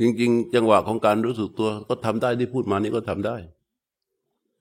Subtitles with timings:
[0.00, 3.36] จริงๆ จังหวะของการรู้สึกตัว ก็ทำได้ที่พูดมานี้ก็ทำได้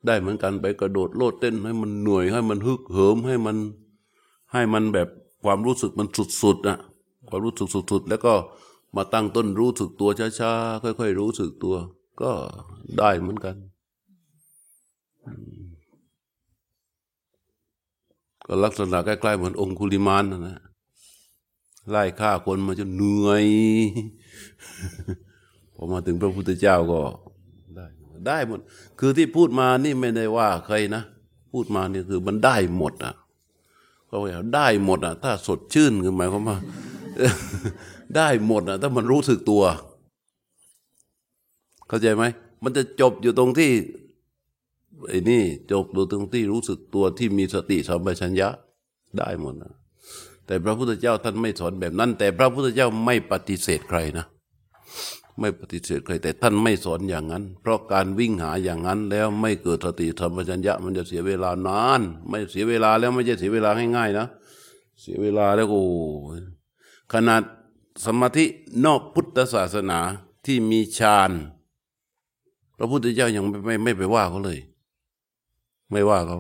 [0.06, 3.58] ได้เหมือนกันไปกระโดดโลดเต้นให้มันหน่วยให้มันฮึกเหิมให้มัน
[4.54, 5.08] ให้มันแบบ
[5.46, 6.08] ความรู้สึกมัน
[6.42, 6.78] สุดๆนะ
[7.30, 8.34] ความรู้สึกสุดๆ แล้วก็
[8.96, 11.76] มาตั้งต้นรู้สึกตัวช้าๆค่อย ๆ รู้สึกตัว
[12.22, 12.32] ก็
[12.98, 13.56] ได้เหมือนกัน
[18.46, 20.58] ก็ลักษณะใกล้ๆเหมือนองคุลิมานนะนะ
[21.90, 23.46] ไล่ฆ่าคนมาจนเหนื่อย
[25.82, 27.00] พอมาถึงพระพุทธเจ้าก็
[27.76, 27.86] ได้
[28.28, 28.60] ได้หมด
[29.00, 31.04] คือที่พูดมานี่ไม่ได้ว่าใครนะ
[31.52, 33.14] พูดมานี่คือมันได้หมดอะ
[34.10, 36.58] ก็ว่าได้หมดอะ ถ้าสดชื่นคือหมายความว่า
[38.16, 39.64] ได้หมดอะ ถ้ามันรู้สึกตัว
[41.88, 42.24] เข้าใจไหม
[42.64, 43.72] มันจะจบอยู่ตรงที่
[45.08, 45.42] ไอ้นี่
[45.72, 48.50] จบอยู่ตรงที่รู้สึกตัวที่มีสติสัมปชัญญะ
[49.18, 49.74] ได้หมดนะ
[50.46, 54.26] แต่พระพุทธเจ้าท่านไม่สอนแบบนั้น แต่พระพุทธเจ้าไม่ปฏิเสธใครนะ
[55.40, 64.28] ไม่ปฏิเสธใคร แต่ท่านไม่สอนอย่างนั้น เพราะการวิ่งหาอย่างนั้นแล้วไม่เกิดสติธรรมชัญญะมันจะเสียเวลานาน ไม่เสียเวลาแล้วไม่ใช่เสียเวลาง่ายๆนะ
[65.02, 65.80] เสียเวลาแล้วก็
[67.14, 67.42] ขนาด
[68.06, 68.46] สมาธิ
[68.86, 70.00] นอกพุทธศาสนา
[70.46, 71.32] ที่มีฌาน
[72.78, 74.60] พระพุทธเจ้ายังไม่ไม่ไม่ไปว่าเขาเลย
[75.92, 76.40] ไม่ว่าเขา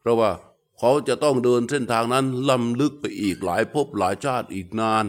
[0.00, 0.30] เพราะว่า
[0.78, 5.06] เขาจะต้องเดินเส้นทางนั้นล้ำลึกไปอีกหลายภพหลายชาติอีกนาน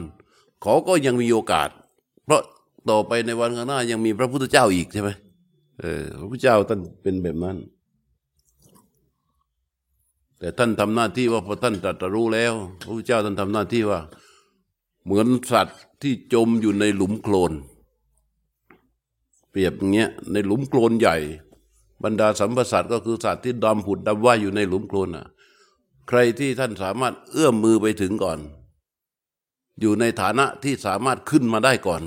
[0.62, 1.70] เขาก็ยังมีโอกาส
[2.26, 2.42] เพราะ
[2.90, 5.10] ต่อไปในวันข้างหน้ายังมีพระพุทธเจ้าอีกใช่ไหม
[5.82, 7.58] เออพระพุทธเจ้าท่านเป็นแบบนั้น
[10.40, 14.00] แต่ท่านทำหน้าที่ว่าพอท่านตรัสรู้แล้ว พระพุทธเจ้าท่านทำหน้าที่ว่า
[15.06, 17.52] เหมือนสัตว์ที่จมอยู่ในหลุมโคลน
[19.50, 21.18] เปรียบอย่างเงี้ยในหลุมโคลนใหญ่
[22.04, 25.28] บรรดาสัมปสัตก็คือสัตว์ที่ดำผุดดำว่ายอยู่ในหลุมโคลนอะ
[26.10, 28.40] ใครที่ท่านสามารถเอื้อมมือไปถึงก่อน
[29.80, 32.04] อยู่ในฐานะที่สามารถขึ้นมาได้ก่อน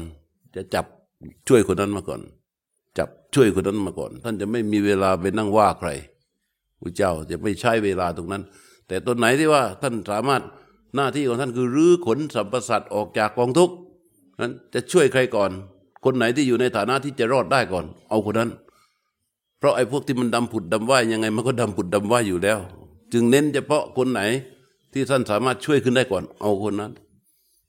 [0.57, 0.87] จะจับ
[1.49, 2.21] ช่วยคนนั้นมาก่อน
[2.99, 5.91] จับช่วยคนนั้นมาก่อน ท่านจะไม่มีเวลาไปนั่งว่าใคร
[6.81, 8.43] พระเจ้าจะไม่ใช้เวลาตรงนั้น
[8.89, 10.43] แต่ตนไหนที่ว่าท่านสามารถ
[10.95, 13.75] หน้าที่ของท่านคือรื้อขนสัมปสัตออกจากกองทุกข์
[14.41, 15.51] นั้นจะช่วยใครก่อน
[16.05, 18.51] คนไหนที่อยู่ในฐานะที่จะรอดได้ก่อน เอาคนนั้น
[19.59, 22.59] เพราะไอ้พวกที่มันดำผุดดำว่ายยังไงมันก็ดำผุดดำว่ายอยู่แล้ว
[23.13, 24.21] จึงเน้นเฉพาะคนไหน
[24.93, 26.93] ที่ท่านสามารถช่วยขึ้นได้ก่อน เอาคนนั้น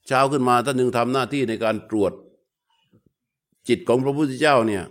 [0.08, 2.12] เช้าขึ้นมาท่านจึงทำหน้าที่ในการตรวจ
[3.68, 4.84] จิตของพระพุทธเจ้าเนี่ย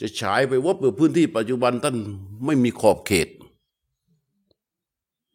[0.00, 1.96] จะฉายไปวับกับพื้นที่ปัจจุบันท่าน
[2.44, 3.28] ไม่มีขอบเขต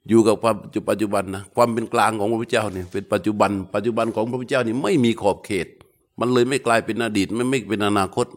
[0.07, 0.55] อยู่กับความ
[0.89, 5.67] ปัจจุบันนะความเป็นกลางของพระพุทธเจ้าเนี่ยเป็นปัจจุบัน ปัจจุบันของพระพุทธเจ้านี่ไม่มีขอบเขต
[6.19, 8.27] มันเลยไม่กลายเป็นอดีตไม่ไม่เป็นอนาคต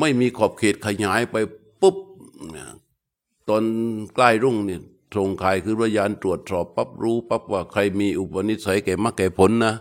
[0.00, 1.36] ไม่มีขอบเขตขยายไป
[1.80, 1.96] ปุ๊บ
[3.48, 3.62] ตอน
[4.14, 4.80] ใกล้รุ่งเนี่ย
[5.12, 9.74] ตรงใครคือวิญญาณตรวจสอบปั๊บรู้ปั๊บว่าใครมีอุปนิสัยแก่มรรคแก่ผลนะ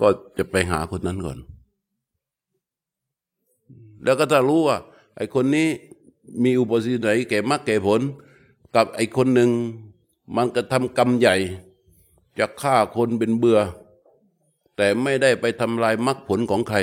[0.00, 0.08] ก็
[0.38, 1.38] จะไปหาคนนั้นก่อน
[4.04, 4.78] แล้วก็ถ้ารู้ว่า
[5.16, 5.68] ไอ้คนนี้
[6.44, 8.00] มีอุปนิสัยแก่มรรคแก่ผล
[8.74, 9.50] กับไอ้คนหนึ่ง
[10.36, 11.36] มันกระทำกรรมใหญ่
[12.38, 13.58] จะฆ่าคนเป็นเบื่อ
[14.76, 16.78] แต่ไม่ได้ไปทำลายมรรคผลของใคร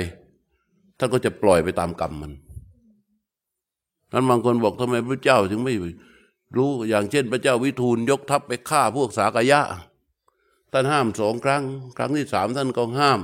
[0.98, 2.32] ท่านก็จะปล่อยไปตามกรรมมัน
[4.12, 5.74] นั้นบางคนบอกทำไมพระเจ้าถึงไม่
[6.56, 9.60] รู้อย่างเช่น พระเจ้าวิทูลยกทัพไปฆ่าพวกสากยะ
[10.72, 11.62] ท่านห้ามสองครั้ง
[11.96, 13.20] ครั้งที่สามท่านก็ห้าม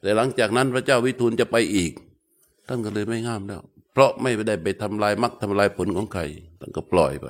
[0.00, 1.92] แต่หลังจากนั้นพระเจ้าวิทูลจะไปอีก
[2.66, 6.22] ท่านก็เลยไม่ห้ามแล้ว เพราะไม่ได้ไปทำลายมรรคทำลายผลของใคร
[6.60, 7.26] ท่านก็ปล่อยไป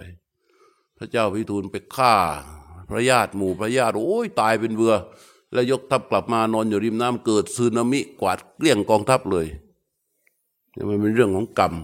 [0.98, 2.14] พระเจ้าวิทูลไปฆ่า
[2.90, 4.94] พระญาติหมู่พระญาติโอ้ยตายเป็นเบือ
[5.52, 9.46] แล้วยกทัพกลับมานอนอยู่ริมน้ำเกิดสึนามิกวาดเกลี้ยงกองทัพเลย
[10.76, 11.74] นี่มันเป็นเรื่องของกรรม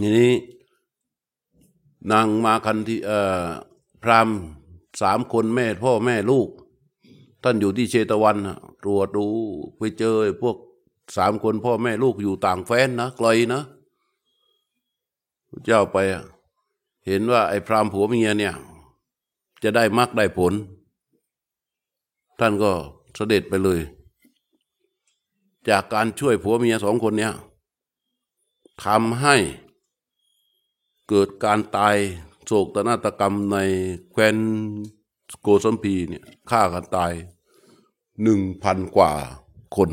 [0.00, 0.34] ทีนี้
[2.12, 2.98] นางมาคันที่
[4.02, 4.28] พราม
[5.02, 6.48] สามคนแม่พ่อแม่ลูก
[7.42, 8.36] ท่านอยู่ที่เชตวัน
[8.84, 9.26] ตรวจดู
[9.76, 10.56] ไปเจอพวก
[11.16, 13.62] สามคนพ่อแม่ลูกอยู่ต่างแฟนนะไกลนะ
[15.64, 15.96] เจ้าไป
[17.06, 18.54] เห็นว่าไอ้พรามผัวเมียเนี่ย
[19.62, 20.52] จะได้มรรคได้ผล
[22.38, 22.70] ท่านก็
[23.14, 23.80] เสด็จไปเลย
[25.68, 27.32] จากการช่วยผัวเมียสองคนเนี่ย
[28.84, 29.36] ทำให้
[31.08, 31.96] เกิดการตาย
[32.46, 33.56] โศกตนาตกรรมใน
[34.12, 34.36] แคว้น
[35.42, 37.12] โกสัมพีเนี่ยฆ่ากันตาย
[38.22, 39.10] หนึ่งพันกว่า
[39.76, 39.90] คน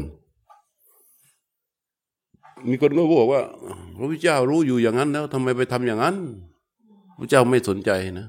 [2.70, 3.42] มีคนก็บอกว่า
[3.98, 6.16] พระพุทธเจ้ารู้อยู่อย่างนั้นแล้วทำไมไปทำอย่างนั้น
[7.18, 8.28] พระเจ้าไม่สนใจนะ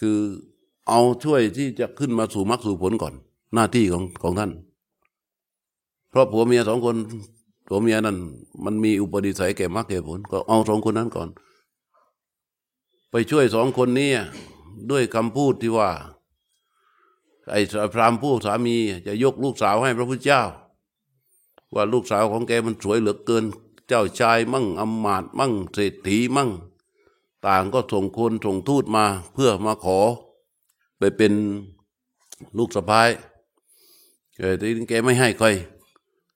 [0.00, 0.18] คือ
[0.88, 3.14] เอาช่วยที่จะขึ้นมาสู่มรรคสู่ผลก่อน
[3.54, 4.50] หน้าที่ของของท่าน
[6.10, 6.96] เพราะผัวเมียสองคน
[7.66, 8.16] ผัวเมียนั่น
[8.64, 11.28] มันมีอุปนิสัยแก่มรรคแก่ผล ก็เอาสองคนนั้นก่อน
[13.10, 14.10] ไปช่วยสองคนนี้
[14.90, 15.90] ด้วยคำพูดที่ว่า
[17.50, 17.60] ไอ้
[17.94, 18.76] พรามผู้สามี
[19.06, 20.42] จะยกลูกสาวให้พระพุทธเจ้า
[21.74, 23.44] ว่าลูกสาวของแกมันสวยเหลือเกิน
[23.88, 26.50] เจ้าชายมั่งอำมาตมั่งเศรษฐีมั่ง
[27.46, 29.04] ต่างก็ส่งคนส่งทูตมา
[29.34, 29.98] เพื่อมาขอ
[30.98, 31.32] ไปเป็น
[32.58, 33.08] ลูกสะพ้าย
[34.36, 35.48] แต่ทีนี้แกไม่ให้ใคร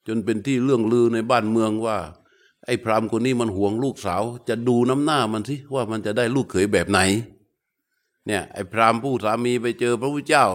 [0.06, 1.96] จนเป็นที่เรื่องลือในบ้านเมืองว่า
[2.66, 7.00] ไอ้พรามคนนี้มันห่วงลูกสาว จะดูน้ำหน้ามันสิว่ามันจะได้ลูกเขยแบบไหน
[8.26, 10.46] เนี่ยไอ้พรามผู้สามีไปเจอพระพุทธเจ้า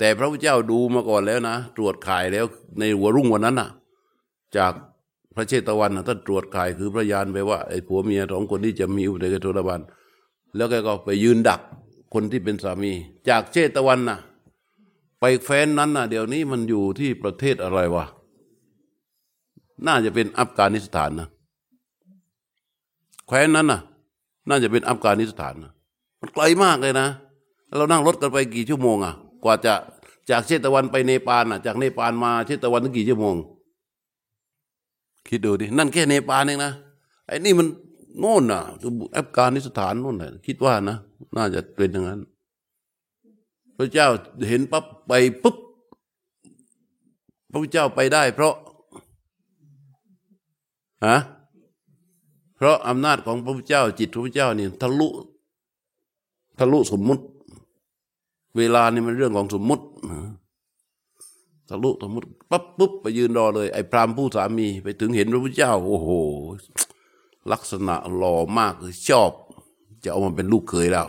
[0.00, 2.44] แต่พระพุทธเจ้าดูมาก่อนแล้วนะ ตรวจข่ายแล้ว
[2.78, 3.68] ในหัวรุ่งวันนั้นน่ะ
[4.56, 4.72] จาก
[5.34, 9.80] พระเชตวันน่ะท่านตรวจข่ายคือพระยานไปว่าไอ้ผัวเมียสองคนที่จะมีอุเหตุโทรบัน
[10.56, 11.60] แล้วแกก็ไปยืนดัก
[12.14, 12.92] คนที่เป็นสามี
[13.28, 14.18] จากเชตวันน่ะ
[15.20, 18.04] ไปแฟนนั้นน่ะ เดี๋ยวนี้มันอยู่ที่ประเทศอะไรวะ
[19.86, 21.28] น่าจะเป็นอัฟกานิสถานนะ
[23.26, 23.80] แคว้นนั้นน่ะ
[24.48, 25.72] น่าจะเป็นอัฟกานิสถานนะ
[26.20, 27.08] มันไกลมากเลยนะ
[27.76, 29.14] เรานั่งรถกันไปกี่ชั่วโมงอะ
[29.44, 29.74] กว่าจะ
[30.30, 33.36] จากเชตวันไปเนปาลอะ จากเนปาลมาเชตวันตั้งกี่ชั่วโมง
[35.28, 36.72] คิดดูดิ นั่นแค่เนปาลเองนะ
[37.26, 37.66] ไอ้นี่มัน
[38.18, 38.60] โน่นน่ะ
[39.16, 40.96] อัฟกานิสถานโน่นน่ะคิดว่านะ
[41.36, 42.20] น่าจะเป็นอย่างนั้น
[43.76, 44.08] พระเจ้า
[44.48, 45.12] เห็นปั๊บไป
[45.42, 45.56] ปุ๊บ
[47.50, 48.54] พระเจ้าไปได้ เพราะ
[51.06, 51.16] ฮะ
[52.56, 55.08] เพราะอำนาจของพระพุทธเจ้าจิตพระพุทธเจ้านี่ทะลุ
[56.58, 57.24] ทะลุสมมุติ
[58.58, 59.84] เวลานี่มันเรื่องของสมมุติ
[61.68, 66.10] ทะลุสมมติปั๊บปุ๊บไปยืนรอเลย ไอ้พรามผู้สามีไปถึงเห็นพระพุทธเจ้า โอ้โห
[67.52, 69.30] ลักษณะหล่อมากเลยชอบ
[70.04, 71.06] จะเอามาเป็นลูกเขยแล้ว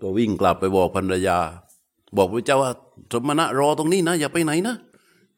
[0.00, 1.38] ก็วิ่งกลับไปบอกภรรยา
[2.16, 2.72] บอกพระเจ้าว่า
[3.12, 4.74] สมณะรอตรงนี้นะ อย่าไปไหนนะ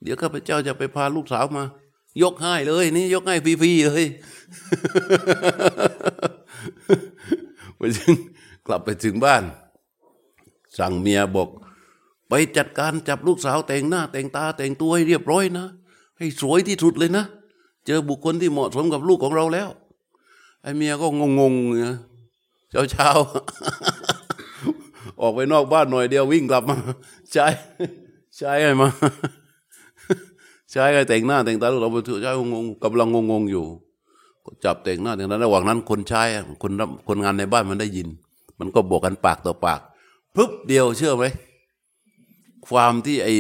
[0.03, 1.65] เดี๋ยวข้าพเจ้าจะไปพาลูกสาวมา
[2.23, 4.05] ยกให้เลย นี่ ยกให้ฟรีๆเลย
[7.77, 8.15] ไปถึง
[8.73, 9.43] ลับไปถึงบ้าน
[10.79, 11.49] สั่งเมียบอก
[12.29, 15.67] ไปจัดการจับลูกสาวแต่งหน้า แต่งตาแต่งตัวให้เรียบร้อยนะ
[16.19, 17.25] ให้สวยที่สุดเลยนะ
[17.87, 19.69] เจอบุคคลที่เหมาะสมกับลูกของเราแล้ว
[20.63, 21.07] ไอ้เมียก็
[21.41, 21.99] งงๆนะ
[22.71, 23.09] เช้าเช้า
[25.21, 26.77] ออกไปนอกบ้านหน่อยเดียววิ่งกลับมา
[27.33, 27.47] ใช้
[28.37, 28.89] ใช้ไอ้มา
[30.71, 33.65] ใช้ไอ้แต่งหน้าแต่งตาเราไปถือใช้งงกำลังงงๆอยู่
[34.45, 36.23] ก็จับแต่งหน้าแต่งตาระหว่างนั้นคนใช้
[36.63, 36.73] คน
[37.09, 38.09] คนงานในบ้านมันได้ยิน
[38.61, 39.81] มันก็บอกกันปากต่อปาก
[40.37, 41.25] ปึ๊บเดียวเชื่อไหม
[42.69, 43.37] ความที่ไอ้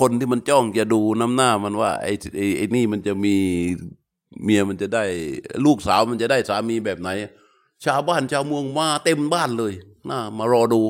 [0.00, 3.36] คนที่มันจ้องจะดูน้ำหน้ามันว่าไอ้ไอ้ไอ้นี่มันจะมี
[4.42, 5.04] เมียมันจะได้
[5.64, 7.10] ลูกสาวมันจะได้สามีแบบไหน
[7.84, 9.72] ชาวบ้านชาวเมืองมาเต็มบ้านเลย
[10.08, 10.80] น่ามารอดู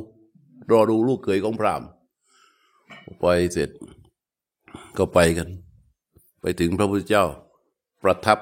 [0.73, 1.83] รอดูลูกเขยของพราม
[3.21, 3.71] ไปเสร็จ
[4.99, 5.49] ก็ไปกัน
[6.41, 7.25] ไปถึงพระพุทธเจ้า
[8.03, 8.39] ประทับ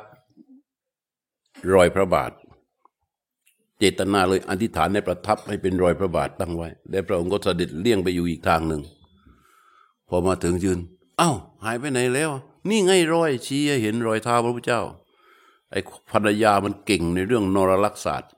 [1.74, 2.30] รอยพระบาท
[3.78, 8.82] เจตนาเลยอธิษฐานในประทับให้เป็นรอยพระบาทตั้งไว้ แล้พระองค์ก็เสด็จเลี่ยงไปอยู่อีกทางหนึ่ง
[10.08, 10.78] พอมาถึงยืน
[11.18, 11.30] เอ้า
[11.64, 12.30] หายไปไหนแล้ว
[12.68, 14.82] นี่ไงรอยชี้ให้เห็นรอยเท้าพระพุทธเจ้า
[15.70, 15.80] ไอ้
[16.10, 18.30] ภรรยามันเก่งในเรื่องนรลักษศาสตร์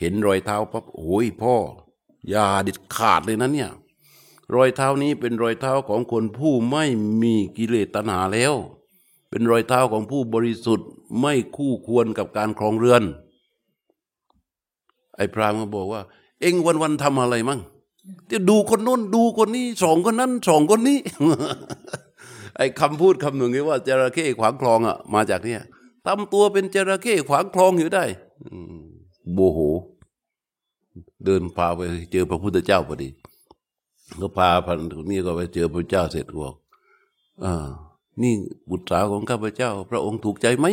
[0.00, 1.54] เห็นรอยเท้าปั๊บโอ้ยพ่อ
[2.28, 3.70] อย่าดิดขาดเลยนะเนี่ย
[4.54, 6.84] รอยเท้านี้เป็นรอยเท้าของคนผู้ไม่
[7.22, 8.54] มีกิเลสตัณหาแล้ว
[9.30, 10.88] เป็นรอยเท้าของผู้บริสุทธิ์
[11.20, 13.02] ไม่คู่ควรกับการครองเรือน
[15.20, 16.02] ไอ้พรามก็บอกว่า
[16.40, 17.60] เอ็งวันวันๆทำอะไรมั่ง
[18.30, 20.98] จะดูคนโน้นดูคนนี้สองคนนั้นสองคนนี้
[22.56, 25.62] ไอ้คำพูดคำหนึ่งที่ว่าจระเข้ขวางคลองอะ มาจากเนี่ย
[26.06, 28.04] ทำตัวเป็นจระเข้ขวางคลองอยู่ได้
[29.34, 29.58] โบโห
[31.24, 31.80] เดินพาไป
[32.12, 33.08] เจอพระพุทธเจ้าพอดี
[34.20, 36.54] ก็พาพันคนนี้ก็ไปเจอพระเจ้าเสร็จบอก
[37.44, 37.66] อ่า
[38.22, 38.32] นี่
[38.70, 40.66] บุตรสาวของข้าพเจ้า พระองค์ถูกใจไหม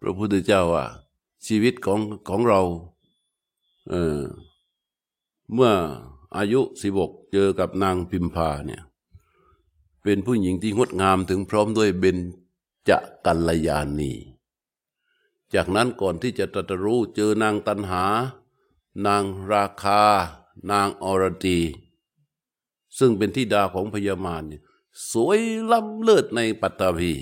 [0.00, 0.84] พระพุทธเจ้าว่า
[1.46, 2.60] ชีวิตของของเรา
[3.90, 4.20] เออ
[5.52, 5.72] เมื่อ
[6.36, 8.82] อายุสิบกเจอกับนางพิมพาเนี่ย
[10.02, 12.18] เป็นผู้หญิงที่งดงามถึงพร้อมด้วยเบญ
[12.88, 12.90] จ
[13.24, 14.12] กัลยาณี
[15.54, 18.04] จากนั้นก่อนที่จะตรัสรู้เจอนางตันหา
[19.06, 19.22] นาง
[19.52, 20.02] ราคา
[20.70, 21.58] นางอรตี
[22.98, 24.62] ซึ่งเป็นที่ดาของพญามารเนี่ย
[25.10, 27.12] สวยล้ำเลิศในปัตตภี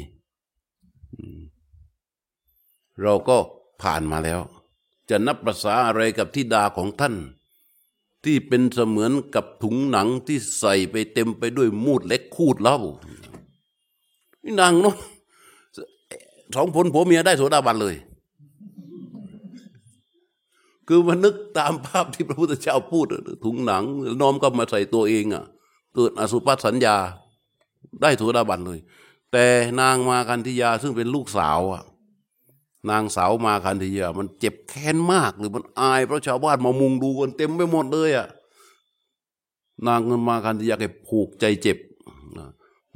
[3.03, 3.39] เราก็
[3.83, 4.41] ผ่านมาแล้ว
[5.11, 7.15] จะนับประษาอะไรกับที่ดาของท่าน
[8.25, 12.79] ที่เป็นเสมือนกับถุงหนังที่ใส่ไปเต็มไปด้วยมูดเล็กคูดเล่า
[14.43, 14.97] นี่นางเนาะ
[16.55, 17.97] สองผลผัวเมียได้โสดาบันเลย
[20.89, 23.07] คือมันนึกตามภาพที่พระพุทธเจ้าพูด
[23.45, 23.83] ถุงหนัง
[24.21, 25.45] น้อมก็มาใส่ตัวเองอะ
[25.95, 26.97] เกิดอสุภสัญญา
[28.03, 28.79] ได้โสดาบันเลย
[29.33, 29.47] แต่
[29.81, 31.83] นางมากันทิยาซึ่งเป็นลูกสาวอะ
[32.89, 38.27] นางสาวมาคันธียามันเจ็บแค้นมากหรือมันอายเพราะชาวบ้านมามุงดูกันเต็มไปหมดเลยอะ่ะ
[39.87, 41.79] นางมาคันธียาแกผูกใจเจ็บ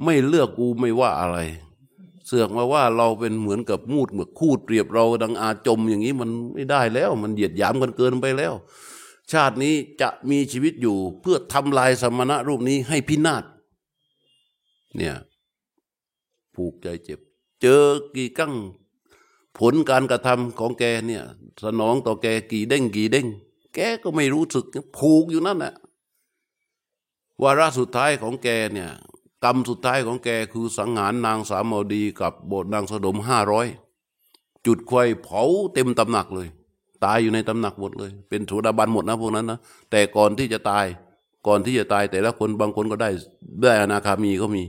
[0.05, 1.39] ไม่เลือกกูไม่ว่าอะไร
[2.27, 8.55] เสือกมาว่าเราเป็นเหมือนกับมูดเหมือนคูดเปรียบเราดังอาจมอย่างนี้มันไม่ได้แล้ว มันเหยียดหยามกันเกินไปแล้ว
[9.33, 13.45] ชาตินี้จะมีชีวิตอยู่เพื่อทำลายสมณะรูปนี้ให้พินาศ
[14.97, 15.17] เนี่ย
[16.55, 17.21] ผูกใจเจ็บ
[17.63, 17.83] เจอ
[18.15, 18.55] กี่กั้ง
[19.59, 21.23] ผลการกระทำของแกเนี่ย
[21.65, 23.27] สนองต่อแกกี่เด้งกี่เด้ง
[23.75, 24.65] แกก็ไม่รู้สึก
[24.99, 25.75] ผูกอยู่นั่นแหละ
[27.43, 28.91] วาระสุดท้ายของแกเนี่ย
[29.45, 33.67] กรรมสุดท้ายของแกคือสังหารนางสามอดีกับบทนางสดมห้าร้อย
[34.67, 35.43] จุดควายเผา
[35.75, 36.49] เต็มตำหนักเลย
[37.05, 39.59] ตายอยู่ในตำหนักหมดเลย เป็นโสดาบันหมดนะพวกนั้นนะ
[39.91, 40.87] แต่ก่อนที่จะตาย
[41.47, 43.11] ก่อนที่จะตายแต่ละคนบางคนก็ได้
[43.63, 44.65] ได้อนาคามีก็มี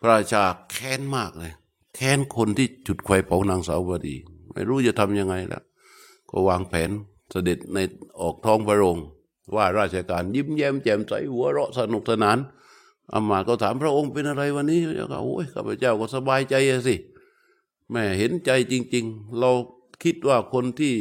[0.00, 1.52] พระราชาแค้นมากเลย
[2.00, 4.16] ค้นคนที่จุดไฟเผานางสาวดี
[4.52, 5.62] ไม่รู้จะทำยังไงแล้ว
[6.30, 6.90] ก็วางแผน
[7.30, 7.78] เสด็จใน
[8.20, 8.98] ออกท้องพระโรง
[9.54, 12.38] ว่าราชการยิ้มแย้มแจ่มใสหัวเราะสนุกสนาน
[13.12, 16.54] อามาก็ถามพระองค์เป็นอะไรวันนี้เจ้าก็โอ้ยข้าพเจ้าก็สบายใจ
[16.86, 16.94] สิ
[17.90, 19.50] แม่เห็นใจจริง ๆ เรา
[20.02, 20.94] คิดว่าคนที่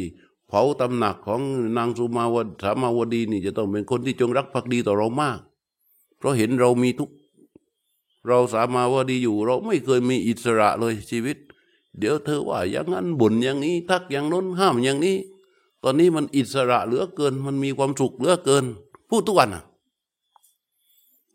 [0.47, 1.41] เผาตำหนักของ
[1.77, 5.39] นางสุมาวสามาวดีนี่จะต้องเป็นคนที่จงรักภักดีต่อเรามาก
[6.17, 7.09] เพราะเห็นเรามีทุก
[8.27, 11.37] เราสามาวดีอยู่ เราไม่เคยมีอิสระเลยชีวิต
[11.97, 15.17] เดี๋ยวเธอว่าอย่างนั้นบ่นอย่างนี้ ทักอย่างน้นห้ามอย่างนี้
[15.83, 18.65] ตอนนี้มันอิสระเหลือเกิน มันมีความสุขเหลือเกิน
[19.09, 19.63] พูดทุกวันอะ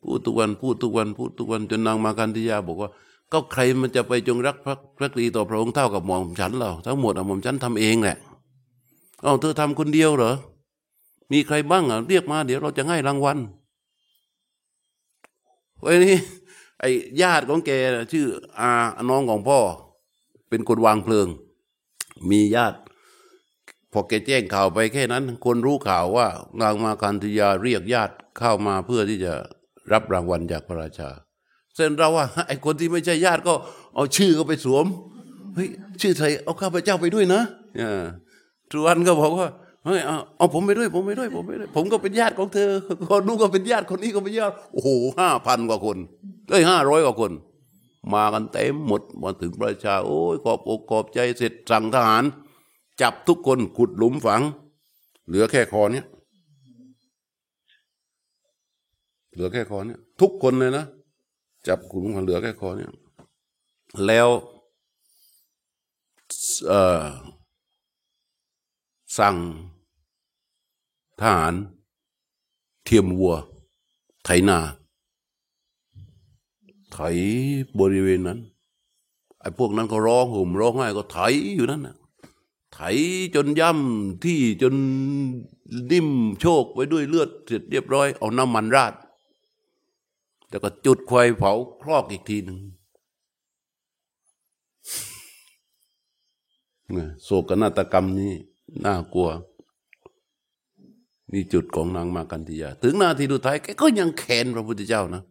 [0.02, 2.90] พูดทุกวันพูดทุกวันพูดทุกวันจนนางมากันธิยาบอกว่า
[3.32, 8.16] ก็ใครมันจะไปจงรักพระพระกรีต่อพระองค์เท่ากับหม่อมฉันเราทั้งหมดอะหม่อมฉันทำเองแหละ
[9.22, 10.34] เอาเธอทำคนเดียวเหรอ
[11.32, 13.38] มีใครบ้างอะเรียกมาเดี๋ยวเราจะให้รางวัล
[15.80, 16.16] ไว้นี่
[16.84, 17.70] ไอ้ญาติของแก
[18.12, 18.26] ชื่อ
[18.60, 18.70] อา
[19.10, 19.58] น้องของพ่อ
[20.48, 21.28] เป็นคนวางเพลิง
[22.30, 22.78] มีญาติ
[23.92, 26.26] พอแกแจ้งข่าวไปแค่นั้น คนรู้ข่าวว่า
[26.60, 29.32] นางมาคันธยาเรียกญาติเข้ามาเพื่อที่จะ
[29.92, 31.10] รับรางวัลจากพระราชา
[31.74, 33.54] เส้นเราว่าไอ้คนที่ไม่ใช่ญาติก็
[33.94, 34.86] เอาชื่อเขาไปสวม
[35.54, 35.68] เฮ้ย
[36.00, 37.42] ชื่อไทยเอาข้าพเจ้าไปด้วยนะ
[37.80, 38.02] อ่า
[38.70, 39.48] ทุวันก็บอกว่า
[39.84, 40.00] เฮ้ย
[40.36, 42.70] เอาผมไปด้วย ผมไปด้วยผมไปด้วย ผมก็เป็นญาติของเธอ
[43.08, 44.88] คนนู้นก็เป็นญาติคนนี้ก็เป็นญาติโอ้โห
[45.20, 45.98] ห้าพันกว่าคน
[46.50, 47.32] เอ้ยห้าร้อยกว่าคน
[48.14, 52.24] มากันเต็มหมดมาถึงประชา โอ้ยขอบอกขอบใจเสร็จสั่งทหาร
[53.00, 54.42] จับทุกคนขุดหลุมฝัง
[55.26, 56.06] เหลือแค่คอเนี้ย
[59.32, 60.84] เหลือแค่คอเนี้ยทุกคนเลยนะ
[61.66, 62.90] จับขุดหลุมฝังเหลือแค่คอเนี้ย
[64.06, 64.28] แล้ว
[66.68, 67.04] เอ่อ
[69.18, 69.36] สั่ง
[71.24, 71.54] ทหาร
[72.84, 73.34] เทียมวัว
[74.24, 74.58] ไถนา
[76.92, 76.98] ไถ
[77.78, 78.38] บริเวณนั้น
[79.40, 81.18] ไอ้พวกนั้นก็ร้องห่มร้องไห้ก็ไถ
[81.56, 81.96] อยู่นั่นนะ
[82.74, 82.78] ไถ
[83.34, 84.74] จนย่ำที่จน
[85.90, 86.08] นิ่ม
[86.40, 88.94] โชกไว้ด้วยเลือดเสร็จเรียบร้อยเอาน้ำมันราด
[90.48, 91.52] แล้วก็จุดไฟเผา
[91.82, 92.58] ครอกอีกทีหนึ่ง
[97.22, 98.32] โศกนาฏกรรมนี้
[98.84, 99.28] น่ากลัว
[101.34, 105.22] นี่จุดของนางมากันติยา ถึงนาทีสุดท้ายแกก็ยังแค้นพระพุทธเจ้านะ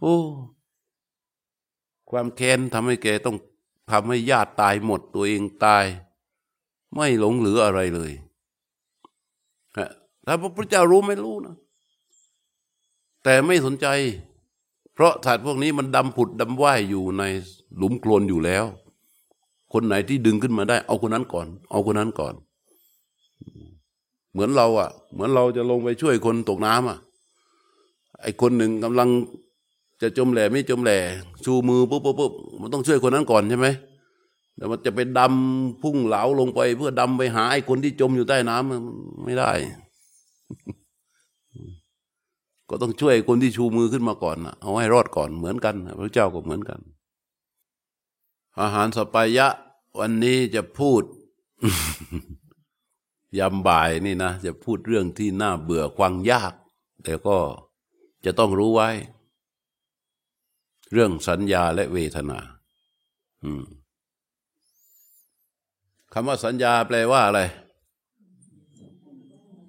[0.00, 0.16] โอ้
[2.10, 3.36] ความแค้นทำให้แกต้อง
[3.90, 5.84] ทำให้ญาติตายหมดตัวเองตาย
[6.94, 8.12] ไม่หลงเหลืออะไรเลย
[10.26, 11.56] ถ้าพระพุทธเจ้ารู้ไม่รู้นะ
[13.24, 13.86] แต่ไม่สนใจ
[14.94, 17.22] เพราะสัตว์พวกนี้มันดำผุดดำว่ายอยู่ใน
[17.76, 18.64] หลุมโคลนอยู่แล้ว
[19.72, 22.34] คนไหนที่ดึงขึ้นมาได้ เอาคนนั้นก่อน เอาคนนั้นก่อน
[24.32, 26.98] เหมือนเราอะ่ะ เหมือนเราจะลงไปช่วยคนตกน้ำอะ
[28.20, 29.08] ไอคนหนึ่งกำลัง
[30.02, 30.98] จะจมแหล่ไม่จมแหล่
[31.44, 33.68] ชูมือปุ๊บปุ๊บปุ๊บมันต้องช่วยคนนั้นก่อนใช่ไหม
[34.56, 39.50] แต่มันจะไปดำพุ่งเหลาลงไป เพื่อดำไปหาไอ้คนที่จมอยู่ใต้น้ำไม่ได้
[42.68, 46.80] ก็ต้องช่วยคนที่ชูมือขึ้นมาก่อนนะเอาให้รอดก่อนเหมือนกันพระเจ้าก็เหมือนกัน
[48.60, 49.48] อาหารสปายะ
[49.98, 51.02] วันนี้จะพูด
[53.38, 56.52] ยำบ่ายนี่นะ จะพูดเรื่องที่น่าเบื่อควังยาก
[57.04, 57.38] แต่ก็
[58.24, 58.90] จะต้องรู้ไว้
[60.92, 62.38] เรื่องสัญญาและเวทนา
[66.12, 67.40] คำว่าสัญญาแปลว่าอะไร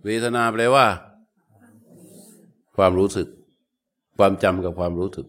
[0.06, 0.86] เวทนาแปลว่า
[2.76, 3.28] ความรู้สึก
[4.18, 5.28] ความจำกับความรู้สึก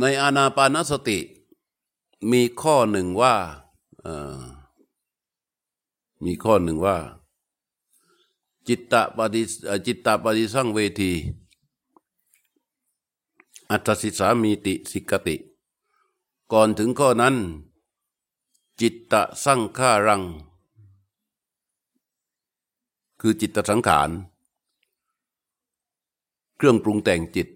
[0.00, 1.18] ในอานาปานสติ
[2.32, 3.34] มีข้อหนึ่งว่า
[6.24, 6.96] มีข้อหนึ่งว่า
[8.68, 9.42] จิตตะปฏิ
[9.86, 11.12] จิตตะปฏิสั่งเวที
[13.70, 15.36] อัตสิสามีติสิกติ
[16.52, 17.36] ก่อนถึงข้อนั้น
[18.80, 20.22] จิตตะสังขารัง
[23.20, 24.10] คือจิตตสังขาร
[26.56, 27.48] เครื่องปรุงแต่งจิต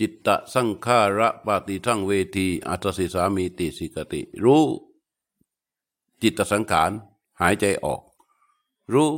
[0.00, 4.64] จิตตะสังขาระปฏิทั้งเวทีอัตสิสามีติสิกติ รู้
[6.22, 6.90] จิตตสังขาร
[7.40, 8.00] หายใจออก
[8.92, 9.08] รู้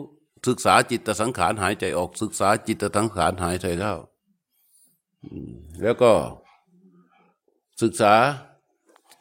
[0.46, 3.94] ศึกษาจิตตสังขารหายใจออก ศึกษาจิตตสังขารหายใจเข้า
[5.82, 6.12] แล้วก็
[7.82, 8.12] ศึกษา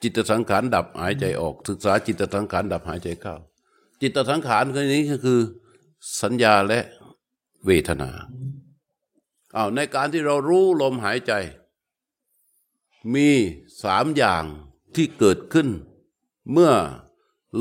[0.01, 3.35] จิตสังขารดับหายใจออก ศึกษาจิตสังขารดับหายใจเข้า
[4.01, 5.39] จิตสังขารคือนี้ก็คือ
[6.21, 6.79] สัญญาและ
[7.65, 8.09] เวทนา
[9.55, 11.33] อาในการที่เรารู้ลมหายใจ
[13.13, 13.29] มี
[13.83, 14.43] สามอย่าง
[14.95, 15.67] ที่เกิดขึ้น
[16.51, 16.73] เมื่อ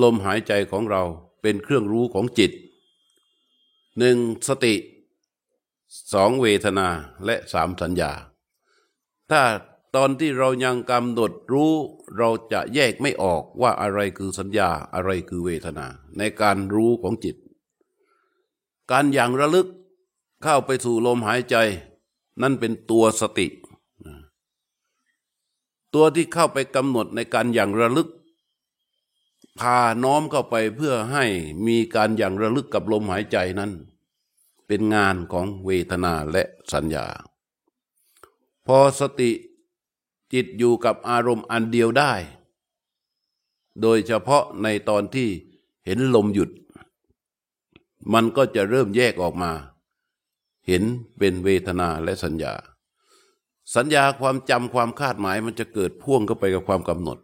[0.02, 1.02] ลมหายใจของเรา
[1.42, 2.52] เป็นเครื่องรู้ของจิต
[3.98, 4.16] หนึ่ง
[4.48, 4.74] สติ
[6.12, 6.88] สองเวทนา
[7.24, 8.12] และสามสัญญา
[9.30, 9.42] ถ้า
[9.96, 11.72] ตอนที่เรายังกำหนดรู้
[12.16, 15.86] เราจะแยกไม่ออกว่าอะไรคือสัญญาอะไรคือเวทนา
[16.18, 17.36] ในการรู้ของจิต
[18.90, 19.68] การอย่างระลึก
[20.42, 21.56] เข้าไปสู่ลมหายใจ
[22.40, 23.46] นั่นเป็นตัวสติ
[25.94, 28.08] ตัวที่เข้าไปกำหนดในการอย่างระลึก
[29.58, 31.24] พาน้อมเข้าไปเพื่อให้
[31.66, 33.72] มีการอย่างระลึกกับลมหายใจนั้น
[34.66, 36.42] เป็นงานของเวทนาและ
[36.72, 37.06] สัญญา
[38.66, 39.30] พอสติ
[40.32, 42.12] จิตอยู่กับอารมณ์อันเดียวได้
[43.80, 45.28] โดยเฉพาะในตอนที่
[45.84, 46.50] เห็นลมหยุด
[48.12, 49.52] มันก็จะเริ่มแยกออกมา
[50.68, 50.84] เห็น
[51.18, 52.54] เป็นเวทนาและสัญญา
[53.76, 57.18] สัญญาความจำความคาดหมายมันจะเกิดพ่วงเข้าไปกับความกำหนด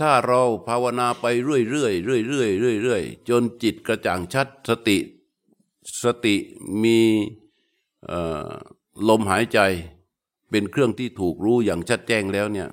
[0.00, 4.98] ถ้าเราภาวนาไปเรื่อยๆเรื่อยๆเรื่อยๆจนจิตกระจ่างชัดสติ
[6.04, 6.36] สติ
[6.82, 6.98] มี
[9.08, 9.58] ลมหายใจ
[10.50, 12.68] เป็นเครื่องที่ถูกรู้อย่างชัดแจ้งแล้วเนี่ย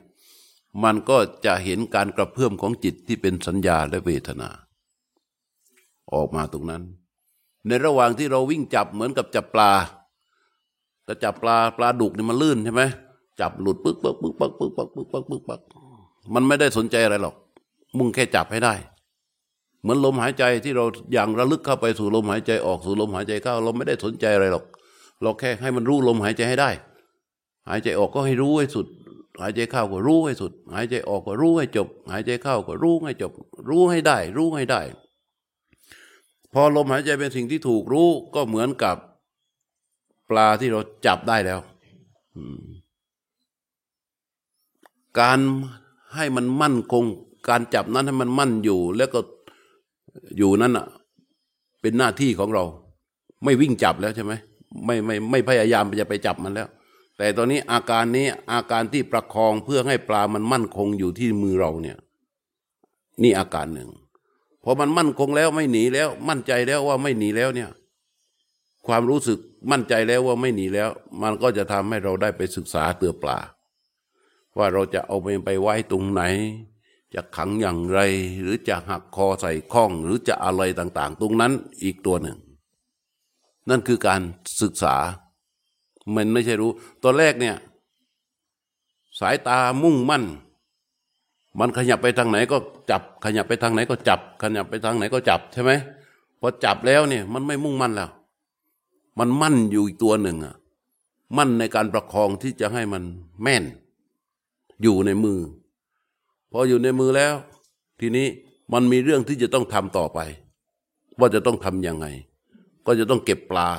[0.84, 4.50] มันก็จะเห็นการกระเพื่อมของจิตที่เป็นสัญญาและเวทนา
[6.13, 6.84] ออกมาตรงนั้น
[7.67, 9.71] ในระหว่างที่เราวิ่งจับเหมือนกับจับปลา
[11.06, 12.84] แต่จับปลาปลาดุกนี่มันลื่นใช่ไหม
[13.39, 15.62] จับหลุดปึ๊กปึ๊กปึ๊กปึ๊กปึ๊กปึ๊กปึ๊กปึ๊กปึ๊กปึ๊ก
[16.34, 17.36] มันไม่ได้สนใจอะไรหรอก
[17.97, 18.73] มุ่งแค่จับให้ได้
[19.82, 24.65] เหมือนลมหายใจที่เราอย่างระลึกเข้าไปสู่ลมหายใจออกสู่ลมหายใจเข้า เราไม่ได้สนใจอะไรหรอก
[25.21, 26.69] เราแค่ให้มันรู้ลมหายใจให้ได้
[27.69, 28.88] หายใจออกก็ให้รู้ให้สุด
[29.41, 33.32] หายใจเข้าก็รู้ให้สุด หายใจออกก็รู้ให้จบ หายใจเข้าก็รู้ให้จบ
[33.69, 34.82] รู้ให้ได้ รู้ให้ได้
[36.62, 38.98] อลมหายใจเป็นสิ่งที่ถูกรู้ก็เหมือนกับ
[40.30, 41.60] ปลาที่เราจับได้แล้ว
[45.20, 45.39] การ
[46.15, 47.04] ให้มันมั่นคง
[47.50, 49.20] การจับนั้นให้มันมั่นอยู่ แล้วก็
[50.38, 50.88] อยู่นั้นอะ
[51.82, 52.63] เป็นหน้าที่ของเรา
[53.43, 54.34] ไม่วิ่งจับแล้วใช่ไหม
[54.86, 56.67] ไม่ไม่ไม่พยายามจะไปจับมันแล้ว
[57.17, 61.98] แต่ตอนนี้อาการนี้อาการที่ประคองเพื่อให้ปลามันมั่นคงอยู่ที่มือเราเนี่ย
[63.24, 63.89] นี่อาการหนึ่ง
[64.69, 67.69] พอมันมั่นคงแล้วไม่หนีแล้ว มั่นใจแล้วว่าไม่หนีแล้วเนี่ย
[68.88, 69.39] ความรู้สึก
[69.71, 70.89] มั่นใจแล้วว่าไม่หนีแล้ว
[71.21, 73.39] มันก็จะทำให้เราได้ไปศึกษาเตือปลา
[74.58, 76.21] ว่าเราจะเอาไปไปไว้ตรงไหน
[77.13, 77.99] จะขังอย่างไร
[78.41, 81.53] หรือจะหักคอใส่ข้อง หรือจะอะไรต่าง ๆ ตรงนั้น
[81.84, 82.38] อีกตัวหนึ่ง
[83.69, 84.21] นั่นคือการ
[84.62, 84.95] ศึกษา
[86.15, 86.71] มันไม่ใช่รู้
[87.03, 87.56] ตอนแรกเนี่ย
[89.19, 90.23] สายตามุ่งมั่น
[91.60, 92.58] มันขยับไปทางไหนก็
[92.91, 95.72] จับ ขยับไปทางไหนก็จับ ขยับไปทางไหนก็จับใช่ไหม
[96.39, 98.10] พอจับแล้วเนี่ยมันไม่มุ่งมั่นแล้ว
[99.20, 100.56] มันมั่นอยู่อีกตัวหนึ่งอะ
[101.38, 103.04] มั่นในการประคองที่จะให้มัน
[103.43, 103.63] แม่น
[104.82, 105.39] อยู่ในมือ
[106.52, 107.36] พออยู่ในมือแล้ว
[108.00, 108.28] ทีนี้
[108.74, 110.20] มันมีเรื่องที่จะต้องทำต่อไป
[111.20, 112.08] ว่าจะต้องทำยังไง
[112.86, 113.70] ก็จะต้องเก็บปลา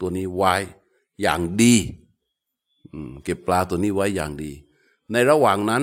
[0.00, 0.54] ตัวนี้ไว้
[1.22, 1.74] อย่างดี
[3.24, 4.50] เก็บปลาตัวนี้ไว้อย่างดี
[5.12, 5.82] ในระหว่างนั้น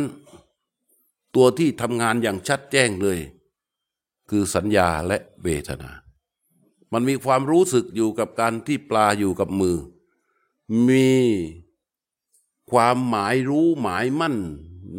[1.35, 3.19] ตัวที่ทำงานอย่างชัดแจ้งเลย
[4.29, 5.91] คือสัญญาและเวทนา
[6.93, 9.77] มันมีความรู้สึกอยู่กับการที่ปลาอยู่กับมือ
[10.89, 11.11] มี
[12.71, 14.35] ความหมายรู้หมายมั่น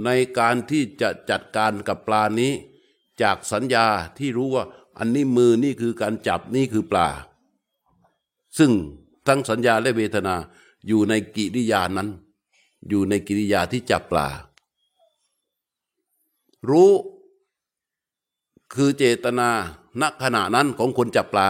[0.05, 2.53] ในการที่จะจัดการกับปลานี้
[3.23, 3.87] จากสัญญา
[4.19, 4.65] ที่รู้ว่า
[4.99, 7.09] อันนี้มือนี่คือการจับนี่คือปลา
[8.59, 8.71] ซึ่ง
[9.27, 10.37] ทั้งสัญญาและเวทนา
[10.89, 12.09] อยู่ในกิริยานั้น
[12.89, 14.29] อยู่ในกิริยาที่จับปลา
[16.71, 16.91] รู้
[18.75, 19.51] คือเจตนา
[20.01, 21.49] ณขณะนั้นของคนจับปลา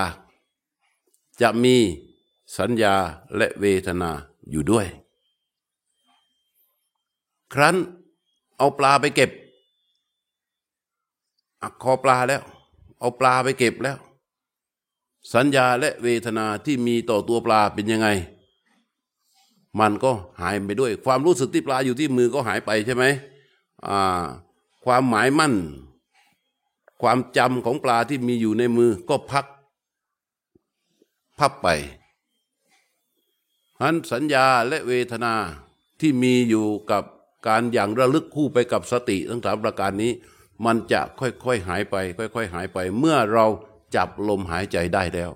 [1.41, 1.77] จะมี
[2.59, 2.95] สัญญา
[3.37, 4.11] และเวทนา
[4.51, 4.87] อยู่ด้วย
[7.53, 7.77] ครั้น
[8.59, 9.31] เอาปลาไปเก็บ
[11.63, 12.43] อักคอปลาแล้ว
[13.01, 13.99] เอาปลาไปเก็บแล้ว
[15.35, 18.09] สัญญาและเวทนาที่มีต่อตัวปลาเป็นยังไง
[19.81, 23.05] มันก็หายไปด้วย ความรู้สึกที่ปลาอยู่ที่มือก็หายไปใช่ไหม
[23.87, 24.25] อ่า
[24.85, 25.55] ความหมายมั่น
[27.03, 29.47] ความจำของปลาที่มีอยู่ในมือก็พัก
[31.39, 31.69] พับไป
[33.81, 35.35] อันสัญญาและเวทนา
[36.01, 37.03] ที่มีอยู่กับ
[37.47, 40.13] การอย่างระลึกคู่ไปกับสติทั้งสามประการนี้
[40.65, 43.47] มันจะค่อยๆหายไป ค่อย ๆ หายไป เมื่อเรา
[43.97, 45.31] จับลมหายใจได้แล้ว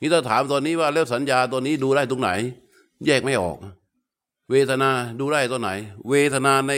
[0.00, 2.30] นี่ถ้าถามตอนนี้ว่าแล้วสัญญาตัวนี้ดูได้ตรงไหน
[3.06, 3.56] แยกไม่ออก
[4.50, 5.70] เวทนาดูได้ตัวไหน
[6.08, 6.72] เวทนาใน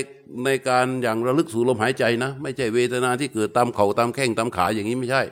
[0.44, 5.22] ในการอย่างระลึกสู่ลมหายใจนะ ไม่ใช่เวทนาที่เกิดตามเข่าตามแข้งตามขาอย่างนี้ไม่ใช่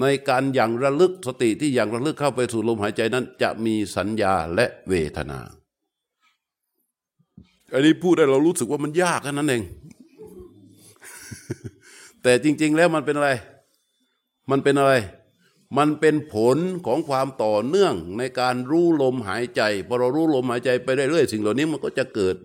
[0.00, 5.38] ในการอย่างระลึกสติที่อย่างระลึกเข้าไปสู่ลมหายใจนั้น จะมีสัญญาและเวทนา
[7.72, 9.62] อันนี้พูดได้เรารู้สึกว่ามันยากแค่นั้นเอง
[12.22, 13.30] แต่จริง ๆ แล้วมันเป็นอะไร
[14.50, 14.92] มันเป็นอะไร
[15.76, 22.36] มันเป็นผลของความต่อเนื่องในการรู้ลมหายใจพอเรารู้ลมหายใจไปเรื่อยๆสิ่งเหล่านี้มันก็จะเกิด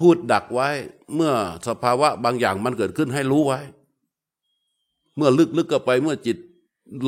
[0.00, 0.68] พูดดักไว้
[1.14, 1.32] เมื่อ
[1.68, 3.60] สภาวะบางอย่างมันเกิดขึ้นให้รู้ไว้
[5.16, 6.36] เมื่อลึกๆก็ไปเมื่อจิต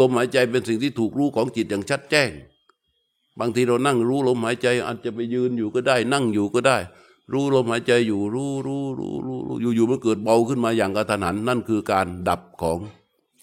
[0.01, 2.31] ลมหายใจเป็นสิ่งที่ถูกรู้ของจิตอย่างชัดแจ้ง
[3.41, 6.79] บางทีเรานั่งรู้ลมหายใจอาจจะไปยืนอยู่ก็ได้ นั่งอยู่ก็ได้
[7.33, 12.79] รู้ลมหายใจอยู่รู้รู้รู้รู้รู้อยู่ๆมันเกิดเบาขึ้นมาอย่างกระทันหันนั่นคือการดับของ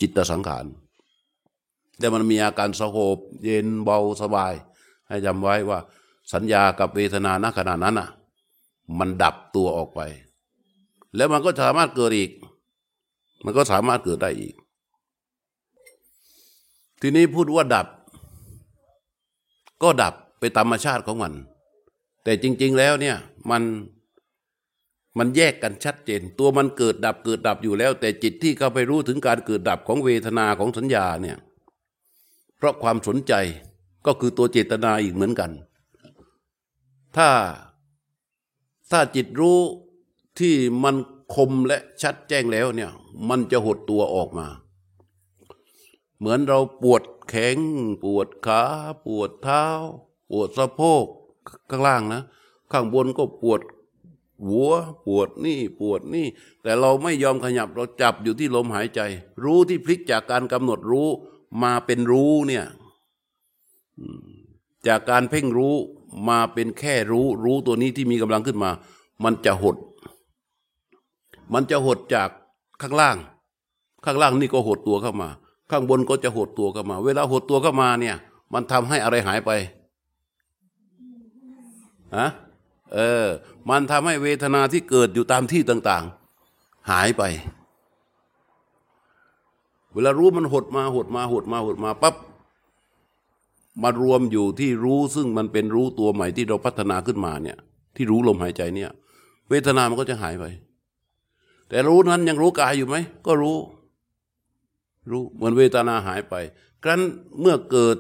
[0.01, 0.65] จิตสังขาร
[1.99, 4.53] แต่มันมีอาการสงบเย็นเบาสบาย
[5.07, 5.79] ให้จำไว้ว่า
[6.33, 8.09] สัญญากับเวทนาณขณะนั้นอะ
[8.99, 10.01] มันดับตัวออกไป
[11.15, 12.31] แล้วมันก็สามารถเกิดอีก
[13.43, 14.55] มันก็สามารถเกิดได้อีก
[17.01, 17.87] ทีนี้พูดว่าดับ
[19.83, 21.33] ก็ดับไปตามธรรมชาติของมัน
[22.23, 23.17] แต่จริง ๆ แล้วเนี่ย
[23.51, 23.63] มัน
[25.17, 31.37] มันแยกกันชัดเจน ตัวมันเกิดดับเกิดดับอยู่แล้ว แต่จิตที่เข้าไปรู้ถึงการเกิดดับของเวทนาของสัญญาเนี่ย
[32.63, 33.33] ราะความสนใจ
[34.05, 35.51] ก็คือตัวเจตนาอีกเหมือนกัน
[37.17, 37.29] ถ้า
[38.91, 39.59] ถ้าจิตรู้
[40.39, 40.95] ที่มัน
[41.35, 42.91] คมและชัดแจ้งแล้วเนี่ย
[43.29, 44.47] มันจะหดตัวออกมา
[46.17, 47.57] เหมือนเราปวดแขง
[48.03, 48.61] ปวดขา
[49.05, 49.65] ปวดเท้า
[50.29, 51.05] ปวดสะโพก
[51.69, 52.21] ข้างล่างนะ
[52.71, 53.61] ข้างบนก็ปวด
[54.45, 54.71] หัว
[55.07, 56.27] ปวดนี่ปวดนี่
[56.63, 59.01] แต่เราไม่ยอมขยับเราจับอยู่ที่ลมหายใจ
[59.43, 61.09] รู้ที่พลิกจากการกำหนดรู้
[61.63, 62.65] มาเป็นรู้เนี่ย
[64.87, 65.75] จากการเพ่งรู้
[66.29, 68.71] มาเป็นแค่รู้ รู้ตัวนี้ที่มีกำลังขึ้นมา
[69.23, 69.75] มันจะหด
[71.53, 72.29] มันจะหดจาก
[72.81, 73.17] ข้างล่าง
[74.05, 75.29] ข้างล่างนี่ก็หดตัวเข้ามา
[75.71, 78.15] ข้างบนก็จะหดตัวเข้ามา เวลาหดตัวเข้ามาเนี่ย
[78.53, 79.51] มันทำให้อะไรหายไป
[82.17, 82.27] ฮะ
[82.93, 83.27] เออ
[83.69, 86.03] มันทำให้เวทนาที่เกิดอยู่ตามที่ต่าง
[86.47, 87.23] ๆ หายไป
[89.93, 92.15] เวลารู้มันหดมาหดมาหดมาหดมาปั๊บ
[93.81, 97.57] มารวมอยู่ที่รู้ซึ่งมันเป็นรู้ตัวใหม่ที่เราพัฒนาขึ้นมาเนี่ย
[97.95, 98.91] ที่รู้ลมหายใจเนี่ย
[99.49, 100.45] เวทนามันก็จะหายไป
[101.69, 102.95] แต่รู้นั้นยังรู้กายอยู่ไหม
[103.27, 103.57] ก็รู้
[105.11, 106.35] รู้เหมือนเวทนาหายไป
[106.83, 107.01] ครั้น
[107.39, 107.97] เมื่อเกิด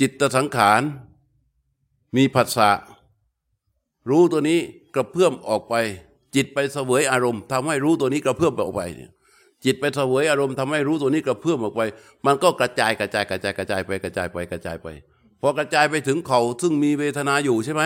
[0.00, 0.82] จิตสังขาร
[2.16, 2.70] มีผัสสะ
[4.10, 4.58] รู้ตัวนี้
[4.94, 5.74] กระเพื่อมออกไป
[6.34, 9.12] จิตไปเสวยอารมณ์ทำให้รู้ตัวนี้กระเพื่อมออกไปเนี่ย
[9.64, 11.82] จิตไปเสวยอารมณ์ทำให้รู้ตัวนี้กระเพื่อมออกไป
[12.26, 14.88] มันก็กระจายกระจายกระจายกระจายไปกระจายไปกระจายไป
[15.40, 17.82] พอกระจายไปถึงเขาซึ่งมีเวทนาอยู่ใช่ไหม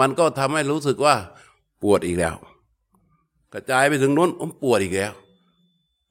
[0.00, 1.14] มันก็ทำให้รู้สึกว่า
[1.82, 2.34] ปวดอีกแล้ว
[3.54, 5.12] กระจายไปถึงนู้นผมปวดอีกแล้ว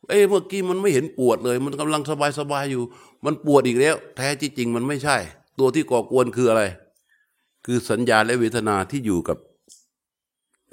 [0.10, 2.84] เอ้เมื่อกี้มันไม่เห็นปวดเลย มันกำลังสบายสบายอยู่
[3.26, 5.18] มันปวดอีกแล้ว แท้จริงมันไม่ใช่
[5.60, 6.64] ตัวที่ก่อกวนคืออะไร
[7.66, 9.38] คือสัญญาและเวทนาที่อยู่กับ